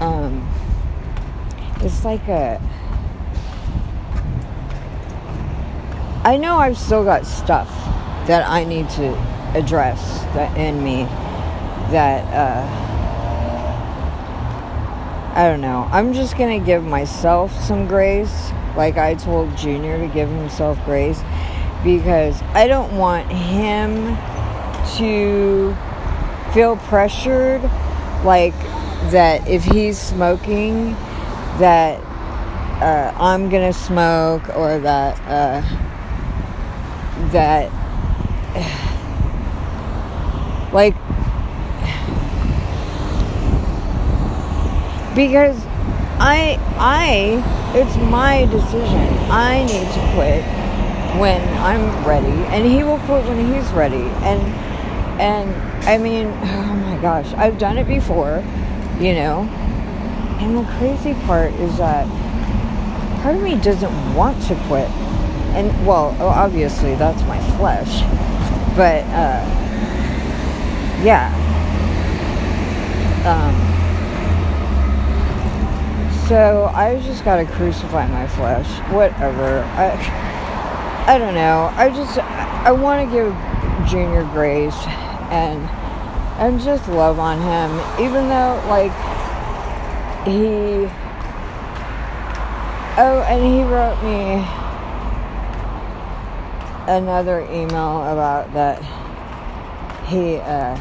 Um 0.00 0.48
it's 1.80 2.04
like 2.04 2.28
a 2.28 2.60
I 6.24 6.36
know 6.38 6.56
I've 6.56 6.78
still 6.78 7.04
got 7.04 7.26
stuff 7.26 7.68
that 8.26 8.48
I 8.48 8.64
need 8.64 8.88
to 8.90 9.33
address 9.54 10.22
that 10.34 10.56
in 10.56 10.82
me 10.82 11.04
that 11.90 12.24
uh, 12.32 12.90
I 15.36 15.48
don't 15.48 15.60
know. 15.60 15.88
I'm 15.90 16.12
just 16.12 16.36
gonna 16.38 16.60
give 16.60 16.84
myself 16.84 17.52
some 17.64 17.86
grace, 17.86 18.52
like 18.76 18.96
I 18.96 19.14
told 19.14 19.56
Junior 19.56 19.98
to 19.98 20.06
give 20.06 20.28
himself 20.28 20.78
grace, 20.84 21.20
because 21.82 22.40
I 22.52 22.68
don't 22.68 22.96
want 22.96 23.30
him 23.30 24.16
to 24.96 25.76
feel 26.52 26.76
pressured, 26.76 27.62
like 28.24 28.54
that 29.10 29.46
if 29.48 29.64
he's 29.64 29.98
smoking, 29.98 30.92
that 31.58 32.00
uh, 32.80 33.12
I'm 33.16 33.50
gonna 33.50 33.72
smoke 33.72 34.48
or 34.56 34.78
that 34.78 35.20
uh, 35.26 35.62
that 37.30 37.70
like, 40.74 40.94
because 45.14 45.56
I, 46.18 46.58
I, 46.76 47.70
it's 47.76 47.96
my 48.10 48.46
decision. 48.46 49.30
I 49.30 49.64
need 49.64 49.86
to 49.92 50.12
quit 50.14 50.42
when 51.20 51.40
I'm 51.58 52.04
ready, 52.04 52.26
and 52.26 52.66
he 52.66 52.82
will 52.82 52.98
quit 52.98 53.24
when 53.24 53.54
he's 53.54 53.70
ready. 53.70 54.02
And, 54.24 54.42
and 55.20 55.88
I 55.88 55.96
mean, 55.96 56.26
oh 56.42 56.74
my 56.74 56.98
gosh, 57.00 57.32
I've 57.34 57.56
done 57.56 57.78
it 57.78 57.86
before, 57.86 58.42
you 58.98 59.14
know. 59.14 59.42
And 60.40 60.58
the 60.58 60.64
crazy 60.78 61.14
part 61.24 61.52
is 61.54 61.78
that 61.78 62.08
part 63.22 63.36
of 63.36 63.42
me 63.42 63.54
doesn't 63.60 64.14
want 64.16 64.42
to 64.48 64.56
quit. 64.66 64.90
And 65.54 65.86
well, 65.86 66.20
obviously 66.20 66.96
that's 66.96 67.22
my 67.28 67.40
flesh. 67.56 68.02
But 68.76 69.04
uh 69.04 69.63
yeah. 71.04 71.28
Um, 73.26 73.54
so 76.26 76.70
I 76.74 76.98
just 77.04 77.24
gotta 77.24 77.44
crucify 77.44 78.06
my 78.08 78.26
flesh. 78.26 78.66
Whatever. 78.90 79.60
I, 79.76 81.04
I 81.06 81.18
don't 81.18 81.34
know. 81.34 81.70
I 81.74 81.90
just 81.90 82.18
I 82.18 82.72
want 82.72 83.06
to 83.06 83.14
give 83.14 83.34
Junior 83.88 84.24
grace 84.32 84.74
and 85.30 85.60
and 86.38 86.60
just 86.60 86.88
love 86.88 87.18
on 87.18 87.38
him, 87.38 87.70
even 88.02 88.28
though 88.28 88.64
like 88.68 88.92
he. 90.24 90.88
Oh, 92.96 93.26
and 93.28 93.44
he 93.44 93.62
wrote 93.62 94.02
me 94.02 94.46
another 96.86 97.40
email 97.50 98.02
about 98.04 98.52
that 98.54 98.82
he 100.06 100.36
uh, 100.36 100.76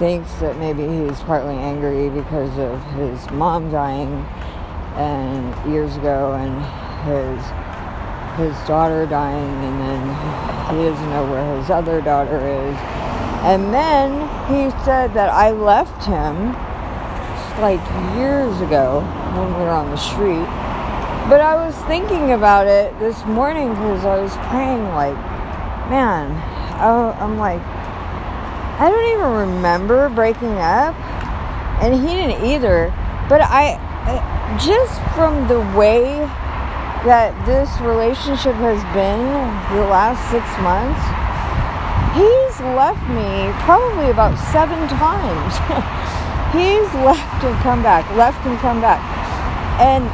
thinks 0.00 0.32
that 0.36 0.56
maybe 0.56 0.80
he's 0.88 1.20
partly 1.20 1.54
angry 1.54 2.08
because 2.08 2.56
of 2.56 2.82
his 2.94 3.30
mom 3.32 3.70
dying 3.70 4.08
and 4.96 5.70
years 5.70 5.94
ago 5.98 6.32
and 6.32 6.56
his 7.04 7.36
his 8.40 8.56
daughter 8.66 9.04
dying 9.04 9.54
and 9.60 9.78
then 9.78 10.00
he 10.74 10.88
doesn't 10.88 11.10
know 11.10 11.30
where 11.30 11.60
his 11.60 11.68
other 11.68 12.00
daughter 12.00 12.38
is. 12.38 12.76
And 13.44 13.74
then 13.74 14.10
he 14.48 14.70
said 14.86 15.12
that 15.12 15.28
I 15.28 15.50
left 15.50 16.06
him 16.06 16.54
like 17.60 17.84
years 18.16 18.58
ago 18.62 19.02
when 19.36 19.48
we 19.48 19.60
were 19.64 19.68
on 19.68 19.90
the 19.90 19.98
street. 19.98 20.48
But 21.28 21.42
I 21.42 21.56
was 21.56 21.74
thinking 21.84 22.32
about 22.32 22.66
it 22.66 22.98
this 23.00 23.22
morning 23.26 23.68
because 23.68 24.06
I 24.06 24.18
was 24.18 24.32
praying 24.48 24.82
like 24.94 25.16
man 25.90 26.50
oh, 26.80 27.16
I'm 27.20 27.38
like, 27.38 27.60
I 28.80 28.88
don't 28.88 29.12
even 29.12 29.52
remember 29.52 30.08
breaking 30.08 30.56
up, 30.56 30.96
and 31.84 31.92
he 31.92 32.16
didn't 32.16 32.42
either. 32.48 32.88
But 33.28 33.42
I, 33.44 33.76
just 34.56 34.96
from 35.12 35.46
the 35.48 35.60
way 35.76 36.16
that 37.04 37.36
this 37.44 37.68
relationship 37.84 38.56
has 38.56 38.80
been 38.96 39.20
the 39.76 39.84
last 39.84 40.16
six 40.32 40.48
months, 40.64 40.96
he's 42.16 42.56
left 42.72 43.04
me 43.12 43.52
probably 43.68 44.08
about 44.08 44.40
seven 44.48 44.88
times. 44.88 45.60
he's 46.56 46.88
left 47.04 47.44
and 47.44 47.52
come 47.60 47.84
back, 47.84 48.08
left 48.16 48.40
and 48.48 48.56
come 48.64 48.80
back. 48.80 49.04
And 49.76 50.08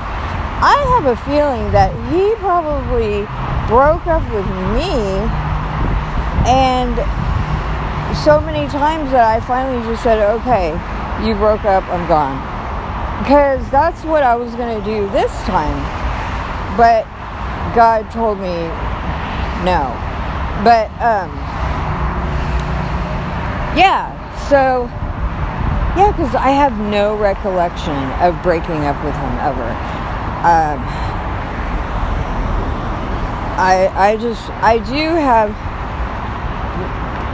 I 0.59 0.74
have 0.98 1.07
a 1.07 1.16
feeling 1.22 1.70
that 1.70 1.94
he 2.11 2.35
probably 2.42 3.31
broke 3.70 4.11
up 4.11 4.26
with 4.35 4.46
me 4.74 5.22
and 6.50 6.98
so 8.24 8.40
many 8.40 8.66
times 8.68 9.11
that 9.12 9.24
I 9.24 9.40
finally 9.46 9.85
just 9.87 10.02
said, 10.02 10.18
okay, 10.40 10.70
you 11.26 11.35
broke 11.35 11.64
up, 11.64 11.85
I'm 11.88 12.07
gone. 12.09 12.37
Because 13.22 13.68
that's 13.70 14.05
what 14.05 14.22
I 14.22 14.35
was 14.37 14.55
going 14.55 14.79
to 14.79 14.85
do 14.85 15.09
this 15.11 15.33
time. 15.44 15.76
But 16.76 17.05
God 17.74 18.11
told 18.11 18.38
me 18.38 18.68
no. 19.64 19.90
But, 20.62 20.90
um, 21.00 21.31
yeah, 23.76 24.12
so, 24.48 24.87
yeah, 25.96 26.12
because 26.12 26.35
I 26.35 26.50
have 26.50 26.79
no 26.79 27.16
recollection 27.16 27.96
of 28.20 28.40
breaking 28.42 28.85
up 28.85 29.02
with 29.05 29.14
him 29.14 29.35
ever. 29.40 29.68
Um, 30.46 30.81
I, 33.59 33.90
I 33.94 34.16
just, 34.18 34.50
I 34.62 34.79
do 34.79 35.14
have 35.16 35.50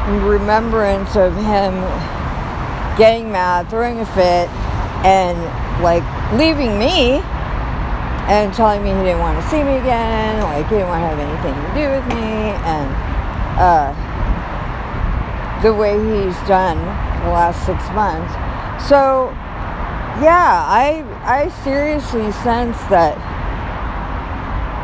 remembrance 0.09 1.17
of 1.17 1.35
him 1.37 1.75
getting 2.99 3.31
mad, 3.33 3.69
throwing 3.71 4.01
a 4.01 4.07
fit, 4.07 4.49
and 5.05 5.38
like 5.83 6.03
leaving 6.35 6.79
me 6.79 7.23
and 8.29 8.55
telling 8.55 8.83
me 8.83 8.91
he 8.91 9.03
didn't 9.03 9.19
want 9.19 9.43
to 9.43 9.49
see 9.51 9.62
me 9.62 9.77
again, 9.79 10.43
like 10.43 10.65
he 10.69 10.77
didn't 10.77 10.88
want 10.88 11.03
to 11.03 11.09
have 11.09 11.19
anything 11.19 11.55
to 11.55 11.75
do 11.75 11.91
with 11.91 12.07
me, 12.15 12.55
and 12.62 12.88
uh, 13.59 13.93
the 15.62 15.73
way 15.73 15.95
he's 15.95 16.37
done 16.49 16.79
the 17.25 17.31
last 17.31 17.67
six 17.67 17.83
months. 17.91 18.33
So, 18.88 19.31
yeah, 20.23 20.65
I 20.67 21.05
I 21.25 21.49
seriously 21.62 22.31
sense 22.33 22.79
that 22.91 23.17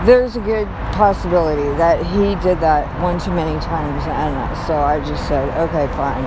there's 0.07 0.37
a 0.37 0.41
good 0.41 0.69
possibility 0.99 1.71
that 1.79 2.03
he 2.11 2.35
did 2.43 2.59
that 2.59 2.83
one 3.01 3.21
too 3.23 3.31
many 3.31 3.55
times 3.63 4.03
and 4.11 4.35
so 4.67 4.75
I 4.75 4.99
just 4.99 5.29
said 5.29 5.47
okay 5.71 5.87
fine. 5.95 6.27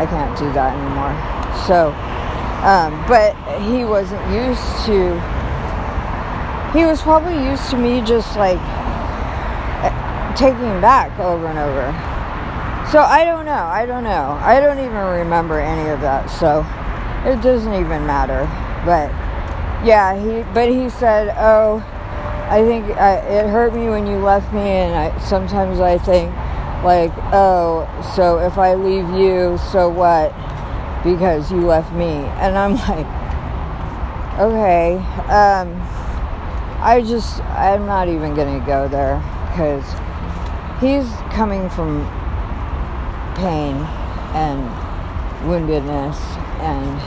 I 0.00 0.08
can't 0.08 0.32
do 0.38 0.48
that 0.56 0.72
anymore. 0.72 1.12
So 1.68 1.92
um, 2.64 2.96
but 3.04 3.36
he 3.60 3.84
wasn't 3.84 4.24
used 4.32 4.64
to 4.88 5.12
he 6.72 6.86
was 6.88 7.02
probably 7.02 7.36
used 7.44 7.68
to 7.68 7.76
me 7.76 8.00
just 8.00 8.34
like 8.36 8.56
eh, 9.84 10.34
taking 10.36 10.80
back 10.80 11.12
over 11.20 11.46
and 11.46 11.58
over. 11.58 11.92
So 12.90 13.00
I 13.00 13.24
don't 13.24 13.44
know. 13.44 13.52
I 13.52 13.84
don't 13.84 14.04
know. 14.04 14.40
I 14.40 14.58
don't 14.58 14.78
even 14.78 15.04
remember 15.20 15.60
any 15.60 15.90
of 15.90 16.00
that. 16.00 16.30
So 16.30 16.64
it 17.28 17.42
doesn't 17.42 17.74
even 17.74 18.06
matter. 18.06 18.48
But 18.88 19.12
yeah 19.84 20.16
he 20.16 20.42
but 20.54 20.68
he 20.70 20.88
said 20.88 21.34
oh 21.36 21.84
I 22.52 22.62
think 22.66 22.84
I, 22.98 23.14
it 23.14 23.48
hurt 23.48 23.74
me 23.74 23.88
when 23.88 24.06
you 24.06 24.18
left 24.18 24.52
me, 24.52 24.60
and 24.60 24.94
I, 24.94 25.18
sometimes 25.20 25.80
I 25.80 25.96
think 25.96 26.30
like, 26.84 27.10
oh, 27.32 27.88
so 28.14 28.40
if 28.40 28.58
I 28.58 28.74
leave 28.74 29.08
you, 29.10 29.56
so 29.72 29.88
what? 29.88 30.34
Because 31.02 31.50
you 31.50 31.64
left 31.64 31.90
me. 31.94 32.12
And 32.42 32.58
I'm 32.58 32.74
like, 32.88 33.06
okay, 34.38 34.96
um, 35.32 35.80
I 36.82 37.02
just, 37.06 37.40
I'm 37.40 37.86
not 37.86 38.08
even 38.08 38.34
going 38.34 38.60
to 38.60 38.66
go 38.66 38.86
there 38.86 39.16
because 39.48 39.84
he's 40.78 41.10
coming 41.32 41.70
from 41.70 42.04
pain 43.36 43.76
and 44.36 44.60
woundedness 45.48 46.18
and 46.60 47.00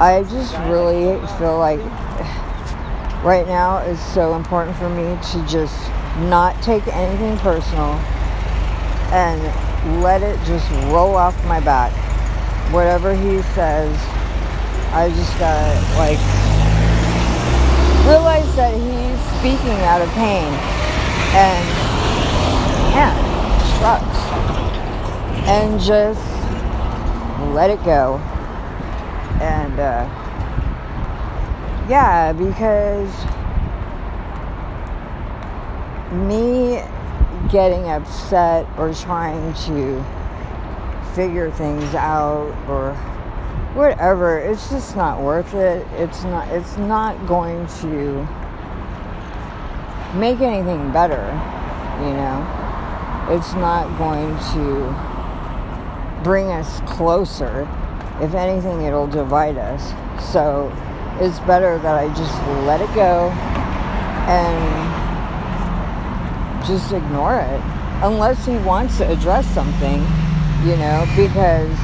I 0.00 0.22
just 0.22 0.54
really 0.68 1.14
feel 1.38 1.58
like 1.58 1.80
right 3.24 3.46
now 3.46 3.78
is 3.78 3.98
so 4.12 4.36
important 4.36 4.76
for 4.76 4.90
me 4.90 5.16
to 5.32 5.46
just 5.48 5.88
not 6.28 6.62
take 6.62 6.86
anything 6.88 7.38
personal 7.38 7.94
and 9.10 10.02
let 10.02 10.22
it 10.22 10.38
just 10.44 10.70
roll 10.92 11.16
off 11.16 11.34
my 11.46 11.58
back. 11.60 11.90
Whatever 12.70 13.14
he 13.14 13.40
says, 13.54 13.96
I 14.92 15.08
just 15.08 15.38
gotta 15.38 15.74
like 15.96 16.20
realize 18.06 18.54
that 18.56 18.74
he's 18.74 19.18
speaking 19.40 19.80
out 19.84 20.02
of 20.02 20.08
pain 20.10 20.52
and 21.32 21.64
yeah, 22.92 23.12
sucks. 23.80 24.20
And 25.48 25.80
just 25.80 26.20
let 27.54 27.70
it 27.70 27.82
go. 27.84 28.18
And 29.40 29.80
uh, 29.80 30.23
yeah, 31.88 32.32
because 32.32 33.10
me 36.12 36.82
getting 37.50 37.88
upset 37.88 38.66
or 38.78 38.92
trying 38.94 39.52
to 39.54 40.04
figure 41.14 41.50
things 41.50 41.94
out 41.94 42.52
or 42.68 42.94
whatever 43.74 44.38
it's 44.38 44.70
just 44.70 44.96
not 44.96 45.20
worth 45.20 45.54
it. 45.54 45.86
It's 45.94 46.22
not 46.24 46.48
it's 46.48 46.76
not 46.76 47.26
going 47.26 47.66
to 47.80 48.26
make 50.18 50.40
anything 50.40 50.92
better 50.92 51.24
you 52.00 52.10
know? 52.10 53.26
It's 53.30 53.54
not 53.54 53.96
going 53.98 54.36
to 54.54 56.22
bring 56.22 56.50
us 56.50 56.80
closer. 56.80 57.68
If 58.20 58.34
anything 58.34 58.82
it'll 58.82 59.06
divide 59.06 59.56
us. 59.58 59.92
So 60.32 60.70
it's 61.20 61.38
better 61.40 61.78
that 61.78 61.94
i 61.96 62.08
just 62.14 62.34
let 62.66 62.80
it 62.80 62.94
go 62.94 63.30
and 64.26 64.94
just 66.66 66.92
ignore 66.92 67.38
it 67.40 67.60
unless 68.02 68.44
he 68.44 68.56
wants 68.58 68.98
to 68.98 69.10
address 69.10 69.46
something, 69.54 70.00
you 70.64 70.76
know, 70.76 71.06
because 71.16 71.78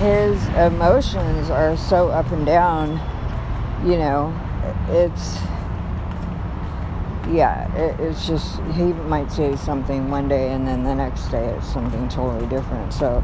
his 0.00 0.42
emotions 0.56 1.50
are 1.50 1.76
so 1.76 2.08
up 2.08 2.30
and 2.32 2.44
down, 2.44 2.92
you 3.84 3.96
know, 3.96 4.32
it's 4.88 5.36
yeah, 7.30 7.72
it, 7.76 7.98
it's 8.00 8.26
just 8.26 8.60
he 8.74 8.84
might 8.84 9.30
say 9.30 9.56
something 9.56 10.10
one 10.10 10.28
day 10.28 10.52
and 10.52 10.66
then 10.66 10.84
the 10.84 10.94
next 10.94 11.28
day 11.28 11.46
it's 11.56 11.72
something 11.72 12.08
totally 12.08 12.46
different. 12.48 12.92
So 12.92 13.22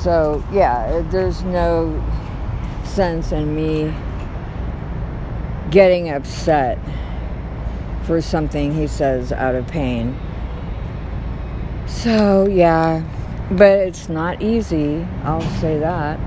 so 0.00 0.44
yeah, 0.52 1.02
there's 1.10 1.42
no 1.42 2.02
sense 2.84 3.32
in 3.32 3.54
me 3.54 3.94
getting 5.72 6.10
upset 6.10 6.78
for 8.04 8.20
something 8.20 8.74
he 8.74 8.86
says 8.86 9.32
out 9.32 9.54
of 9.54 9.66
pain. 9.66 10.16
So, 11.86 12.46
yeah, 12.46 13.02
but 13.50 13.78
it's 13.78 14.08
not 14.08 14.42
easy, 14.42 15.06
I'll 15.24 15.40
say 15.60 15.78
that. 15.78 16.20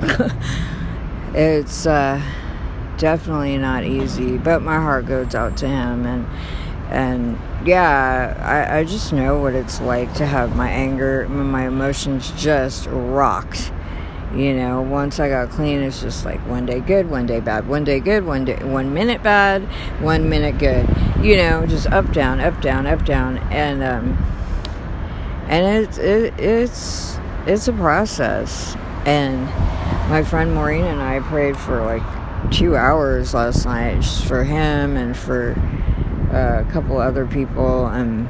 it's 1.36 1.86
uh, 1.86 2.22
definitely 2.98 3.58
not 3.58 3.84
easy, 3.84 4.38
but 4.38 4.62
my 4.62 4.78
heart 4.78 5.06
goes 5.06 5.36
out 5.36 5.56
to 5.58 5.68
him 5.68 6.06
and 6.06 6.28
and 6.90 7.40
yeah, 7.68 8.68
I, 8.70 8.80
I 8.80 8.84
just 8.84 9.12
know 9.12 9.40
what 9.40 9.56
it's 9.56 9.82
like 9.82 10.14
to 10.16 10.26
have 10.26 10.56
my 10.56 10.70
anger, 10.70 11.28
my 11.28 11.68
emotions 11.68 12.32
just 12.38 12.88
rocked 12.92 13.72
you 14.36 14.54
know 14.54 14.82
once 14.82 15.20
i 15.20 15.30
got 15.30 15.50
clean 15.50 15.82
it's 15.82 16.02
just 16.02 16.26
like 16.26 16.40
one 16.48 16.66
day 16.66 16.80
good 16.80 17.10
one 17.10 17.26
day 17.26 17.40
bad 17.40 17.68
one 17.68 17.84
day 17.84 18.00
good 18.00 18.26
one 18.26 18.44
day 18.44 18.62
one 18.64 18.94
minute 18.94 19.24
bad 19.24 19.64
one 20.02 20.30
minute 20.30 20.58
good. 20.58 20.88
You 21.24 21.38
know 21.38 21.66
just 21.66 21.88
up 21.88 22.12
down 22.12 22.40
up 22.40 22.62
down 22.62 22.86
up 22.88 23.06
down. 23.06 23.38
And 23.52 23.84
um 23.84 24.18
and 25.48 25.86
it's 25.86 25.98
it, 25.98 26.34
it's 26.40 27.18
it's 27.46 27.68
a 27.68 27.74
process. 27.74 28.76
And 29.06 29.46
my 30.10 30.24
friend 30.24 30.54
maureen 30.54 30.84
and 30.84 31.02
i 31.02 31.20
prayed 31.20 31.58
for 31.58 31.84
like 31.84 32.52
two 32.52 32.76
hours 32.76 33.34
last 33.34 33.66
night 33.66 33.96
just 34.02 34.26
for 34.26 34.44
him 34.44 34.98
and 34.98 35.18
for 35.18 35.56
uh, 36.32 36.64
a 36.68 36.72
couple 36.72 36.98
other 37.00 37.26
people 37.26 37.88
and 37.88 38.28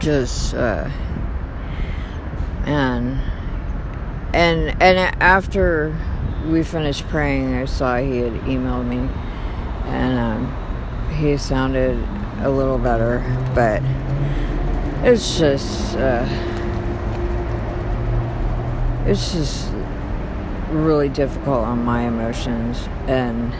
just 0.00 0.54
uh 0.54 0.88
man 2.66 3.20
and 4.34 4.82
and 4.82 4.98
after 5.22 5.96
we 6.46 6.64
finished 6.64 7.06
praying, 7.08 7.54
I 7.54 7.64
saw 7.66 7.96
he 7.98 8.18
had 8.18 8.32
emailed 8.42 8.86
me, 8.86 9.08
and 9.86 10.18
um, 10.18 11.08
he 11.14 11.36
sounded 11.36 11.96
a 12.42 12.50
little 12.50 12.78
better, 12.78 13.20
but 13.54 13.80
it's 15.08 15.38
just 15.38 15.96
uh, 15.96 16.26
it's 19.06 19.32
just 19.32 19.70
really 20.70 21.08
difficult 21.08 21.64
on 21.64 21.84
my 21.84 22.02
emotions, 22.02 22.88
and 23.06 23.54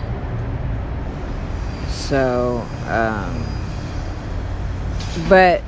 so 1.89 2.67
um, 2.89 3.47
but 5.29 5.63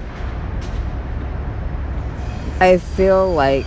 I 2.58 2.78
feel 2.78 3.32
like 3.32 3.66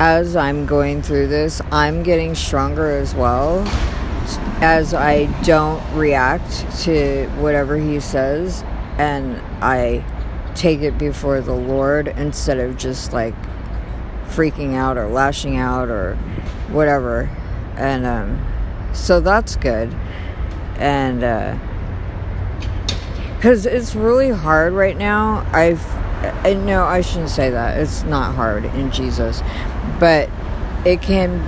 as 0.00 0.34
I'm 0.34 0.64
going 0.64 1.02
through 1.02 1.28
this, 1.28 1.60
I'm 1.70 2.02
getting 2.02 2.34
stronger 2.34 2.90
as 2.90 3.14
well 3.14 3.62
as 4.62 4.94
I 4.94 5.26
don't 5.42 5.82
react 5.94 6.50
to 6.84 7.28
whatever 7.38 7.76
he 7.76 8.00
says 8.00 8.64
and 8.96 9.36
I 9.62 10.02
take 10.54 10.80
it 10.80 10.96
before 10.96 11.42
the 11.42 11.54
Lord 11.54 12.08
instead 12.08 12.58
of 12.58 12.78
just 12.78 13.12
like 13.12 13.34
freaking 14.28 14.74
out 14.74 14.96
or 14.96 15.06
lashing 15.06 15.58
out 15.58 15.90
or 15.90 16.14
whatever. 16.70 17.28
And 17.76 18.06
um, 18.06 18.92
so 18.94 19.20
that's 19.20 19.56
good. 19.56 19.94
And 20.76 21.20
because 23.36 23.66
uh, 23.66 23.70
it's 23.70 23.94
really 23.94 24.30
hard 24.30 24.72
right 24.72 24.96
now, 24.96 25.46
I've 25.52 25.84
I 26.22 26.52
no, 26.52 26.84
I 26.84 27.00
shouldn't 27.00 27.30
say 27.30 27.50
that. 27.50 27.78
It's 27.78 28.02
not 28.04 28.34
hard 28.34 28.66
in 28.66 28.90
Jesus, 28.90 29.40
but 29.98 30.30
it 30.84 31.02
can 31.02 31.38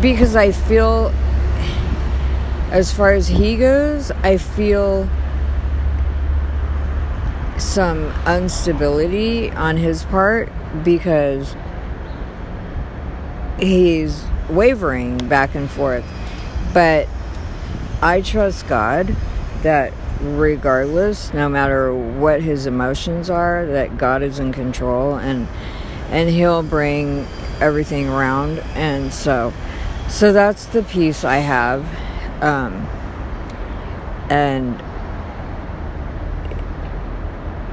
because 0.00 0.36
I 0.36 0.52
feel 0.52 1.12
as 2.70 2.92
far 2.92 3.12
as 3.12 3.28
he 3.28 3.56
goes, 3.56 4.10
I 4.10 4.36
feel 4.36 5.08
some 7.58 8.12
instability 8.26 9.50
on 9.50 9.76
his 9.76 10.04
part 10.04 10.50
because 10.84 11.56
he's 13.58 14.24
wavering 14.48 15.18
back 15.28 15.54
and 15.54 15.68
forth. 15.70 16.04
But 16.72 17.08
I 18.02 18.20
trust 18.20 18.68
God 18.68 19.16
that 19.62 19.92
regardless, 20.20 21.32
no 21.32 21.48
matter 21.48 21.94
what 21.94 22.42
his 22.42 22.66
emotions 22.66 23.30
are, 23.30 23.66
that 23.66 23.98
God 23.98 24.22
is 24.22 24.38
in 24.38 24.52
control 24.52 25.14
and 25.14 25.48
and 26.10 26.28
he'll 26.28 26.62
bring 26.62 27.26
everything 27.60 28.08
around 28.08 28.58
and 28.74 29.12
so 29.12 29.52
so 30.08 30.32
that's 30.32 30.66
the 30.66 30.82
peace 30.82 31.24
I 31.24 31.36
have 31.36 31.84
um, 32.42 32.86
and 34.30 34.80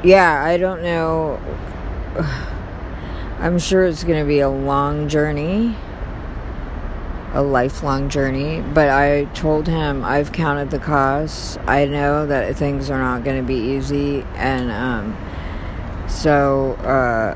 yeah, 0.04 0.44
I 0.44 0.58
don't 0.58 0.84
know 0.84 1.40
I'm 3.40 3.60
sure 3.60 3.86
it's 3.86 4.04
going 4.04 4.20
to 4.20 4.28
be 4.28 4.40
a 4.40 4.50
long 4.50 5.10
journey 5.10 5.76
a 7.36 7.42
lifelong 7.44 8.08
journey, 8.08 8.62
but 8.62 8.88
I 8.88 9.26
told 9.34 9.68
him 9.68 10.06
I've 10.06 10.32
counted 10.32 10.72
the 10.72 10.80
costs. 10.80 11.58
I 11.68 11.84
know 11.84 12.26
that 12.26 12.56
things 12.56 12.90
are 12.90 12.98
not 12.98 13.26
going 13.26 13.36
to 13.36 13.46
be 13.46 13.76
easy, 13.76 14.22
and 14.36 14.72
um, 14.72 16.08
so 16.08 16.76
uh, 16.76 17.36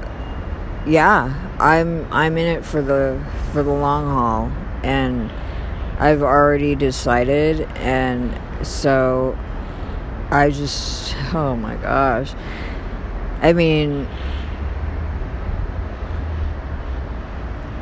yeah, 0.85 1.33
I'm 1.59 2.11
I'm 2.11 2.37
in 2.37 2.57
it 2.57 2.65
for 2.65 2.81
the 2.81 3.23
for 3.51 3.63
the 3.63 3.71
long 3.71 4.05
haul, 4.05 4.51
and 4.83 5.31
I've 5.99 6.21
already 6.21 6.75
decided, 6.75 7.61
and 7.75 8.37
so 8.65 9.37
I 10.31 10.49
just 10.51 11.15
oh 11.33 11.55
my 11.55 11.75
gosh. 11.75 12.33
I 13.41 13.53
mean, 13.53 14.07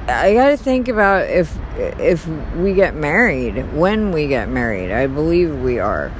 I 0.07 0.33
got 0.33 0.49
to 0.49 0.57
think 0.57 0.87
about 0.87 1.29
if 1.29 1.57
if 1.77 2.27
we 2.55 2.73
get 2.73 2.95
married, 2.95 3.73
when 3.73 4.11
we 4.11 4.27
get 4.27 4.49
married. 4.49 4.91
I 4.91 5.07
believe 5.07 5.55
we 5.61 5.79
are. 5.79 6.11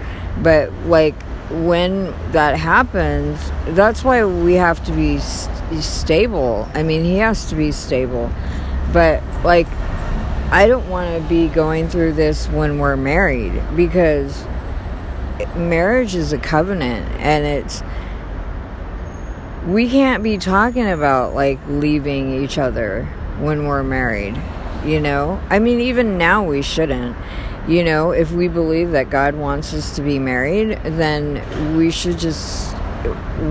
But 0.41 0.71
like 0.85 1.15
when 1.49 2.13
that 2.31 2.57
happens, 2.57 3.51
that's 3.75 4.03
why 4.03 4.25
we 4.25 4.53
have 4.53 4.83
to 4.85 4.91
be 4.91 5.19
st- 5.19 5.83
stable. 5.83 6.67
I 6.73 6.83
mean, 6.83 7.03
he 7.03 7.17
has 7.17 7.49
to 7.49 7.55
be 7.55 7.71
stable. 7.71 8.31
But 8.91 9.23
like 9.43 9.67
I 10.49 10.65
don't 10.67 10.87
want 10.87 11.21
to 11.21 11.27
be 11.27 11.49
going 11.49 11.89
through 11.89 12.13
this 12.13 12.47
when 12.47 12.79
we're 12.79 12.95
married 12.95 13.61
because 13.75 14.45
marriage 15.57 16.15
is 16.15 16.31
a 16.31 16.37
covenant 16.37 17.05
and 17.19 17.45
it's 17.45 17.83
we 19.67 19.89
can't 19.89 20.23
be 20.23 20.37
talking 20.37 20.87
about 20.89 21.35
like 21.35 21.59
leaving 21.67 22.41
each 22.41 22.57
other 22.57 23.03
when 23.39 23.67
we're 23.67 23.83
married, 23.83 24.41
you 24.85 25.01
know? 25.01 25.41
I 25.49 25.59
mean, 25.59 25.81
even 25.81 26.17
now 26.17 26.45
we 26.45 26.61
shouldn't. 26.61 27.17
You 27.67 27.83
know, 27.83 28.11
if 28.11 28.31
we 28.31 28.47
believe 28.47 28.91
that 28.91 29.09
God 29.09 29.35
wants 29.35 29.73
us 29.73 29.95
to 29.97 30.01
be 30.01 30.19
married, 30.19 30.79
then 30.83 31.75
we 31.75 31.91
should 31.91 32.17
just 32.17 32.73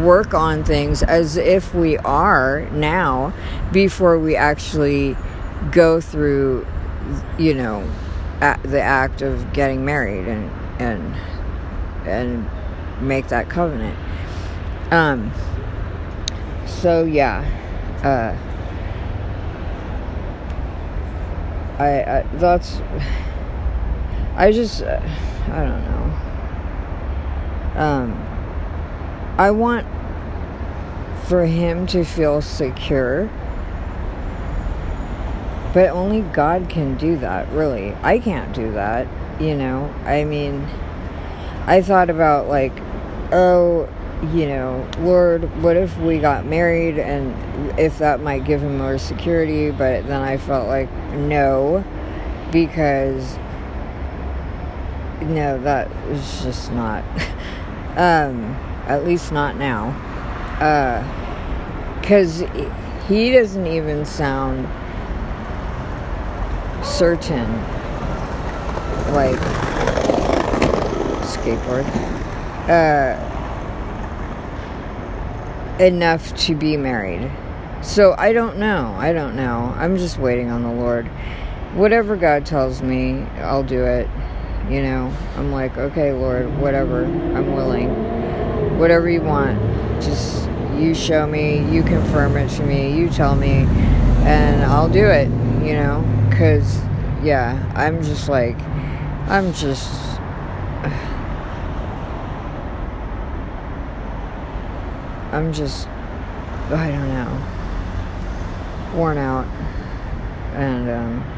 work 0.03 0.33
on 0.33 0.65
things 0.65 1.03
as 1.03 1.37
if 1.37 1.75
we 1.75 1.99
are 1.99 2.63
now 2.73 3.35
before 3.73 4.19
we 4.19 4.35
actually 4.35 5.17
go 5.71 6.01
through, 6.01 6.67
you 7.39 7.55
know, 7.55 7.89
the 8.41 8.81
act 8.81 9.21
of 9.23 9.53
getting 9.53 9.85
married 9.85 10.27
and 10.27 10.51
and 10.81 11.15
and 12.07 12.51
make 13.07 13.29
that 13.29 13.49
covenant. 13.51 13.99
Um. 14.91 15.33
So 16.67 17.05
yeah. 17.05 17.45
Uh 18.03 18.47
I, 21.79 22.03
I 22.03 22.23
that's 22.37 22.81
I 24.37 24.53
just 24.53 24.83
uh, 24.83 25.01
I 25.49 25.65
don't 25.65 25.85
know. 25.85 27.81
Um 27.81 28.23
I 29.39 29.51
want 29.51 29.87
for 31.27 31.45
him 31.45 31.87
to 31.89 32.05
feel 32.05 32.41
secure. 32.41 33.29
But 35.75 35.91
only 35.91 36.23
God 36.23 36.69
can 36.69 36.97
do 36.97 37.17
that, 37.19 37.51
really. 37.53 37.95
I 38.03 38.19
can't 38.19 38.55
do 38.55 38.73
that, 38.73 39.07
you 39.41 39.55
know. 39.55 39.93
I 40.05 40.25
mean, 40.25 40.67
I 41.67 41.83
thought 41.83 42.09
about 42.09 42.49
like, 42.49 42.73
oh, 43.33 43.89
you 44.33 44.47
know, 44.47 44.89
Lord, 45.01 45.63
what 45.63 45.77
if 45.77 45.99
we 45.99 46.19
got 46.19 46.47
married 46.47 46.99
and 46.99 47.79
if 47.79 47.99
that 47.99 48.21
might 48.21 48.45
give 48.45 48.63
him 48.63 48.79
more 48.79 48.97
security? 48.97 49.71
But 49.71 50.07
then 50.07 50.23
I 50.23 50.39
felt 50.39 50.69
like, 50.69 50.91
no, 51.13 51.85
because 52.53 53.37
no, 55.23 55.61
that 55.63 55.91
is 56.09 56.43
just 56.43 56.73
not, 56.73 57.05
um, 57.97 58.55
at 58.87 59.05
least 59.05 59.33
not 59.33 59.57
now. 59.57 59.93
Because 62.01 62.43
uh, 62.43 63.05
he 63.09 63.33
doesn't 63.33 63.67
even 63.67 64.05
sound 64.05 64.67
certain, 66.85 67.51
like, 69.13 69.39
skateboard. 71.27 71.87
Uh, 72.69 73.33
enough 75.79 76.35
to 76.37 76.55
be 76.55 76.77
married. 76.77 77.31
So 77.83 78.15
I 78.19 78.33
don't 78.33 78.59
know. 78.59 78.95
I 78.99 79.13
don't 79.13 79.37
know. 79.37 79.75
I'm 79.77 79.97
just 79.97 80.19
waiting 80.19 80.51
on 80.51 80.63
the 80.63 80.73
Lord. 80.73 81.07
Whatever 81.75 82.17
God 82.17 82.47
tells 82.47 82.83
me, 82.83 83.23
I'll 83.39 83.63
do 83.63 83.85
it. 83.85 84.09
You 84.69 84.83
know, 84.83 85.13
I'm 85.37 85.53
like, 85.53 85.79
okay, 85.79 86.13
Lord, 86.13 86.59
whatever. 86.59 87.05
I'm 87.05 87.55
willing. 87.55 87.89
Whatever 88.79 89.09
you 89.09 89.23
want. 89.23 89.61
Just 90.03 90.47
you 90.77 90.95
show 90.95 91.27
me, 91.27 91.65
you 91.73 91.83
confirm 91.83 92.37
it 92.37 92.49
to 92.51 92.63
me, 92.63 92.95
you 92.97 93.09
tell 93.09 93.35
me, 93.35 93.67
and 94.27 94.63
I'll 94.65 94.89
do 94.91 95.07
it, 95.07 95.29
you 95.65 95.73
know? 95.73 96.05
Because, 96.29 96.79
yeah, 97.23 97.65
I'm 97.75 98.03
just 98.03 98.29
like, 98.29 98.61
I'm 99.29 99.53
just 99.55 99.91
I'm 105.33 105.53
just, 105.53 105.89
I 105.89 106.91
don't 106.91 107.09
know, 107.09 107.31
worn 108.97 109.19
out. 109.19 109.47
And, 110.55 110.89
um, 110.91 111.36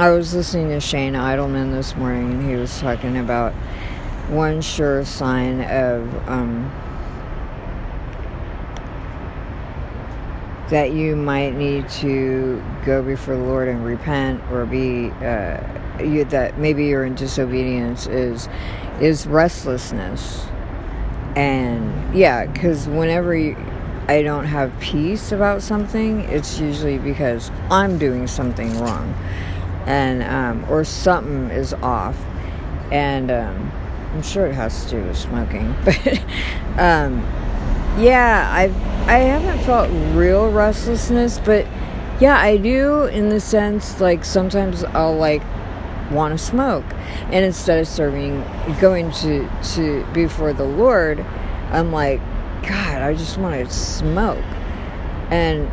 I 0.00 0.08
was 0.12 0.32
listening 0.32 0.70
to 0.70 0.80
Shane 0.80 1.12
Idleman 1.12 1.72
this 1.72 1.94
morning, 1.94 2.30
and 2.30 2.50
he 2.50 2.56
was 2.56 2.80
talking 2.80 3.18
about 3.18 3.52
one 4.30 4.62
sure 4.62 5.04
sign 5.04 5.60
of 5.60 6.26
um, 6.26 6.72
that 10.70 10.92
you 10.92 11.16
might 11.16 11.50
need 11.50 11.86
to 11.90 12.64
go 12.86 13.02
before 13.02 13.36
the 13.36 13.42
Lord 13.42 13.68
and 13.68 13.84
repent 13.84 14.42
or 14.50 14.64
be 14.64 15.10
uh, 15.22 15.60
you, 16.02 16.24
that 16.30 16.56
maybe 16.56 16.86
you're 16.86 17.04
in 17.04 17.14
disobedience 17.14 18.06
is 18.06 18.48
is 19.02 19.26
restlessness. 19.26 20.46
And 21.36 22.14
yeah, 22.14 22.46
because 22.46 22.88
whenever 22.88 23.36
you, 23.36 23.54
I 24.08 24.22
don't 24.22 24.46
have 24.46 24.72
peace 24.80 25.30
about 25.30 25.62
something, 25.62 26.20
it's 26.20 26.58
usually 26.58 26.96
because 26.96 27.50
I'm 27.70 27.98
doing 27.98 28.26
something 28.26 28.78
wrong, 28.80 29.14
and 29.86 30.22
um, 30.22 30.70
or 30.70 30.84
something 30.84 31.50
is 31.50 31.72
off, 31.74 32.16
and 32.92 33.30
um, 33.30 33.72
I'm 34.12 34.22
sure 34.22 34.46
it 34.46 34.54
has 34.54 34.84
to 34.84 34.90
do 34.90 35.02
with 35.04 35.16
smoking, 35.16 35.74
but 35.84 36.18
um, 36.78 37.20
yeah, 37.98 38.50
I've 38.52 38.76
I 39.08 39.18
haven't 39.18 39.64
felt 39.64 39.90
real 40.14 40.50
restlessness, 40.50 41.38
but 41.38 41.66
yeah, 42.20 42.38
I 42.38 42.56
do 42.56 43.04
in 43.06 43.30
the 43.30 43.40
sense 43.40 44.00
like 44.00 44.24
sometimes 44.24 44.84
I'll 44.84 45.16
like 45.16 45.42
want 46.10 46.36
to 46.36 46.44
smoke. 46.44 46.84
And 47.30 47.44
instead 47.44 47.78
of 47.78 47.88
serving, 47.88 48.44
going 48.80 49.10
to, 49.12 49.48
to 49.74 50.04
before 50.12 50.52
the 50.52 50.64
Lord, 50.64 51.20
I'm 51.70 51.92
like, 51.92 52.20
God, 52.62 53.02
I 53.02 53.14
just 53.14 53.38
want 53.38 53.54
to 53.54 53.72
smoke. 53.74 54.44
And 55.30 55.70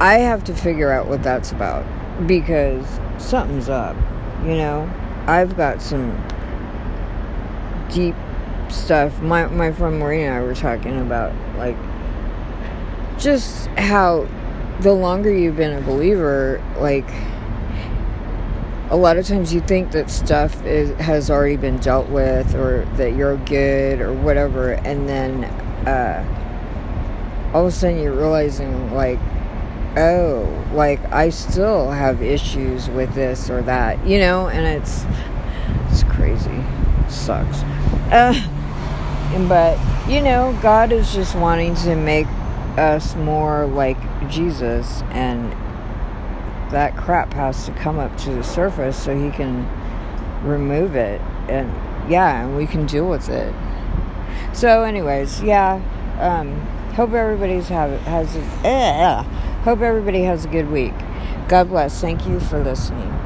I 0.00 0.18
have 0.18 0.44
to 0.44 0.54
figure 0.54 0.92
out 0.92 1.08
what 1.08 1.22
that's 1.22 1.50
about 1.50 1.84
because 2.26 2.86
something's 3.18 3.68
up, 3.68 3.96
you 4.42 4.56
know? 4.56 4.90
I've 5.26 5.56
got 5.56 5.82
some 5.82 6.12
deep 7.92 8.14
stuff. 8.70 9.20
My, 9.20 9.46
my 9.46 9.72
friend 9.72 9.98
Maureen 9.98 10.26
and 10.26 10.34
I 10.34 10.40
were 10.42 10.54
talking 10.54 11.00
about, 11.00 11.34
like, 11.56 11.76
just 13.18 13.66
how 13.68 14.28
the 14.80 14.92
longer 14.92 15.32
you've 15.32 15.56
been 15.56 15.76
a 15.76 15.80
believer, 15.80 16.62
like, 16.78 17.08
a 18.90 18.96
lot 18.96 19.16
of 19.16 19.26
times 19.26 19.52
you 19.52 19.60
think 19.60 19.90
that 19.92 20.10
stuff 20.10 20.64
is, 20.64 20.98
has 21.00 21.28
already 21.28 21.56
been 21.56 21.76
dealt 21.78 22.08
with 22.08 22.54
or 22.54 22.86
that 22.96 23.14
you're 23.14 23.36
good 23.38 24.00
or 24.00 24.12
whatever 24.14 24.72
and 24.72 25.06
then 25.08 25.44
uh, 25.86 27.50
all 27.52 27.66
of 27.66 27.68
a 27.68 27.70
sudden 27.70 27.98
you're 28.00 28.14
realizing 28.14 28.94
like 28.94 29.18
oh 29.98 30.70
like 30.74 31.00
i 31.12 31.28
still 31.28 31.90
have 31.90 32.22
issues 32.22 32.88
with 32.90 33.12
this 33.14 33.50
or 33.50 33.62
that 33.62 34.04
you 34.06 34.18
know 34.18 34.48
and 34.48 34.66
it's 34.66 35.04
it's 35.90 36.02
crazy. 36.02 36.50
It 36.50 37.10
sucks. 37.10 37.62
Uh, 38.12 38.34
but 39.48 39.78
you 40.08 40.20
know 40.20 40.58
god 40.62 40.92
is 40.92 41.12
just 41.12 41.34
wanting 41.34 41.74
to 41.74 41.94
make 41.94 42.26
us 42.78 43.14
more 43.16 43.66
like 43.66 43.98
jesus 44.30 45.02
and 45.10 45.52
that 46.72 46.96
crap 46.96 47.32
has 47.34 47.66
to 47.66 47.72
come 47.72 47.98
up 47.98 48.16
to 48.16 48.30
the 48.30 48.42
surface 48.42 48.96
so 49.02 49.16
he 49.16 49.30
can 49.30 49.66
remove 50.46 50.94
it 50.94 51.20
and 51.48 51.68
yeah 52.10 52.44
and 52.44 52.56
we 52.56 52.66
can 52.66 52.86
deal 52.86 53.08
with 53.08 53.28
it. 53.28 53.54
So 54.54 54.84
anyways 54.84 55.42
yeah 55.42 55.82
um, 56.20 56.60
hope 56.94 57.12
everybody's 57.12 57.68
have 57.68 58.00
has 58.02 58.34
a, 58.36 58.68
uh, 58.68 59.24
hope 59.68 59.82
everybody 59.82 60.22
has 60.22 60.46
a 60.46 60.48
good 60.48 60.70
week. 60.70 60.94
God 61.46 61.68
bless. 61.68 62.00
Thank 62.00 62.26
you 62.26 62.40
for 62.40 62.58
listening 62.64 63.17